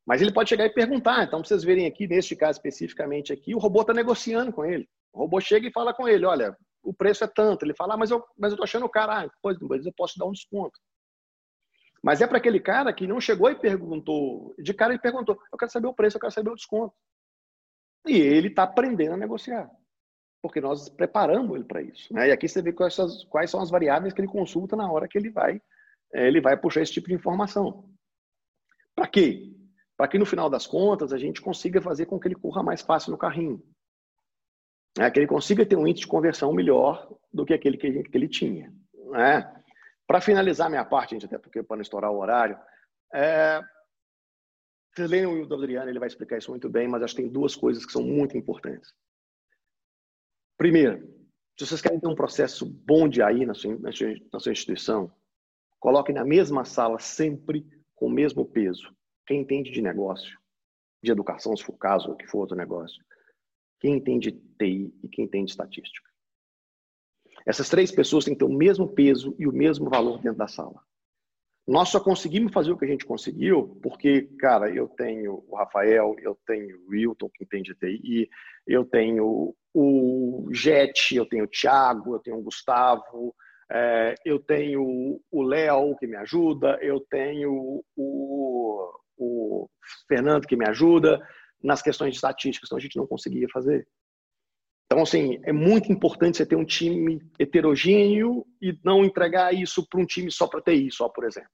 [0.06, 1.24] Mas ele pode chegar e perguntar.
[1.24, 4.88] Então, vocês verem aqui, neste caso especificamente aqui, o robô está negociando com ele.
[5.14, 7.64] O robô chega e fala com ele, olha, o preço é tanto.
[7.64, 9.12] Ele fala, ah, mas eu mas eu tô achando caro.
[9.12, 10.80] Ah, pois, eu posso dar um desconto.
[12.04, 14.56] Mas é para aquele cara que não chegou e perguntou.
[14.58, 16.94] De cara ele perguntou, eu quero saber o preço, eu quero saber o desconto.
[18.08, 19.70] E ele está aprendendo a negociar.
[20.42, 22.12] Porque nós preparamos ele para isso.
[22.14, 22.30] Né?
[22.30, 22.98] E aqui você vê quais,
[23.30, 25.62] quais são as variáveis que ele consulta na hora que ele vai,
[26.14, 27.88] eh, ele vai puxar esse tipo de informação.
[28.96, 29.54] Para quê?
[29.96, 32.82] Para que no final das contas a gente consiga fazer com que ele corra mais
[32.82, 33.62] fácil no carrinho
[34.98, 38.18] né, que ele consiga ter um índice de conversão melhor do que aquele que, que
[38.18, 38.74] ele tinha.
[39.10, 39.61] Né?
[40.12, 42.60] Para finalizar minha parte, gente, até porque para não estourar o horário,
[43.14, 43.62] é...
[44.94, 47.56] vocês leem o Adriano, ele vai explicar isso muito bem, mas acho que tem duas
[47.56, 48.94] coisas que são muito importantes.
[50.58, 51.08] Primeiro,
[51.58, 54.52] se vocês querem ter um processo bom de AI na sua, na sua, na sua
[54.52, 55.10] instituição,
[55.80, 58.94] coloque na mesma sala sempre com o mesmo peso.
[59.26, 60.38] Quem entende de negócio,
[61.02, 63.02] de educação, se for o caso, ou que for outro negócio,
[63.80, 66.11] quem entende TI e quem entende estatística.
[67.46, 70.48] Essas três pessoas têm que ter o mesmo peso e o mesmo valor dentro da
[70.48, 70.82] sala.
[71.68, 76.16] Nós só conseguimos fazer o que a gente conseguiu porque, cara, eu tenho o Rafael,
[76.22, 78.30] eu tenho o Wilton, que entende TI,
[78.68, 83.34] eu tenho o Jet, eu tenho o Thiago, eu tenho o Gustavo,
[83.72, 89.70] é, eu tenho o Léo, que me ajuda, eu tenho o, o
[90.08, 91.22] Fernando, que me ajuda,
[91.64, 93.88] nas questões de estatísticas, então a gente não conseguia fazer.
[94.92, 100.02] Então, assim, é muito importante você ter um time heterogêneo e não entregar isso para
[100.02, 101.48] um time só para TI, só, por exemplo.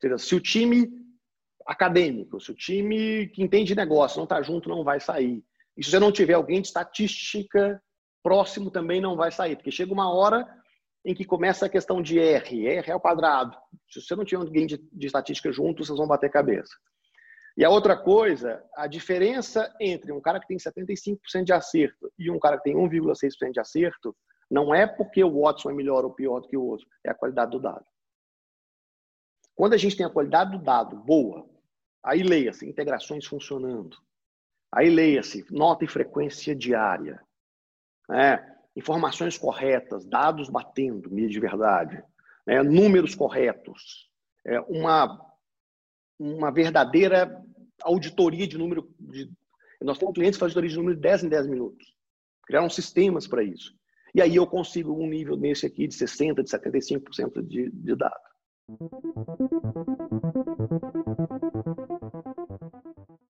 [0.00, 0.88] Seja, se o time
[1.66, 5.42] acadêmico, se o time que entende negócio não está junto, não vai sair.
[5.76, 7.82] E se você não tiver alguém de estatística
[8.22, 9.56] próximo, também não vai sair.
[9.56, 10.46] Porque chega uma hora
[11.04, 13.58] em que começa a questão de R, R ao quadrado.
[13.88, 16.70] Se você não tiver alguém de, de estatística junto, vocês vão bater cabeça.
[17.56, 22.30] E a outra coisa, a diferença entre um cara que tem 75% de acerto e
[22.30, 24.16] um cara que tem 1,6% de acerto
[24.50, 27.14] não é porque o Watson é melhor ou pior do que o outro, é a
[27.14, 27.84] qualidade do dado.
[29.54, 31.48] Quando a gente tem a qualidade do dado boa,
[32.02, 33.96] aí leia-se integrações funcionando,
[34.72, 37.22] aí leia-se nota e frequência diária,
[38.08, 38.56] né?
[38.74, 42.02] informações corretas, dados batendo, de verdade,
[42.46, 42.62] né?
[42.62, 44.10] números corretos,
[44.44, 45.29] é uma
[46.20, 47.42] uma verdadeira
[47.82, 48.94] auditoria de número.
[49.00, 49.30] De...
[49.80, 51.94] Nós temos clientes que fazem auditoria de número de 10 em 10 minutos.
[52.44, 53.74] Criaram sistemas para isso.
[54.14, 58.30] E aí eu consigo um nível nesse aqui de 60%, de 75% de, de dado.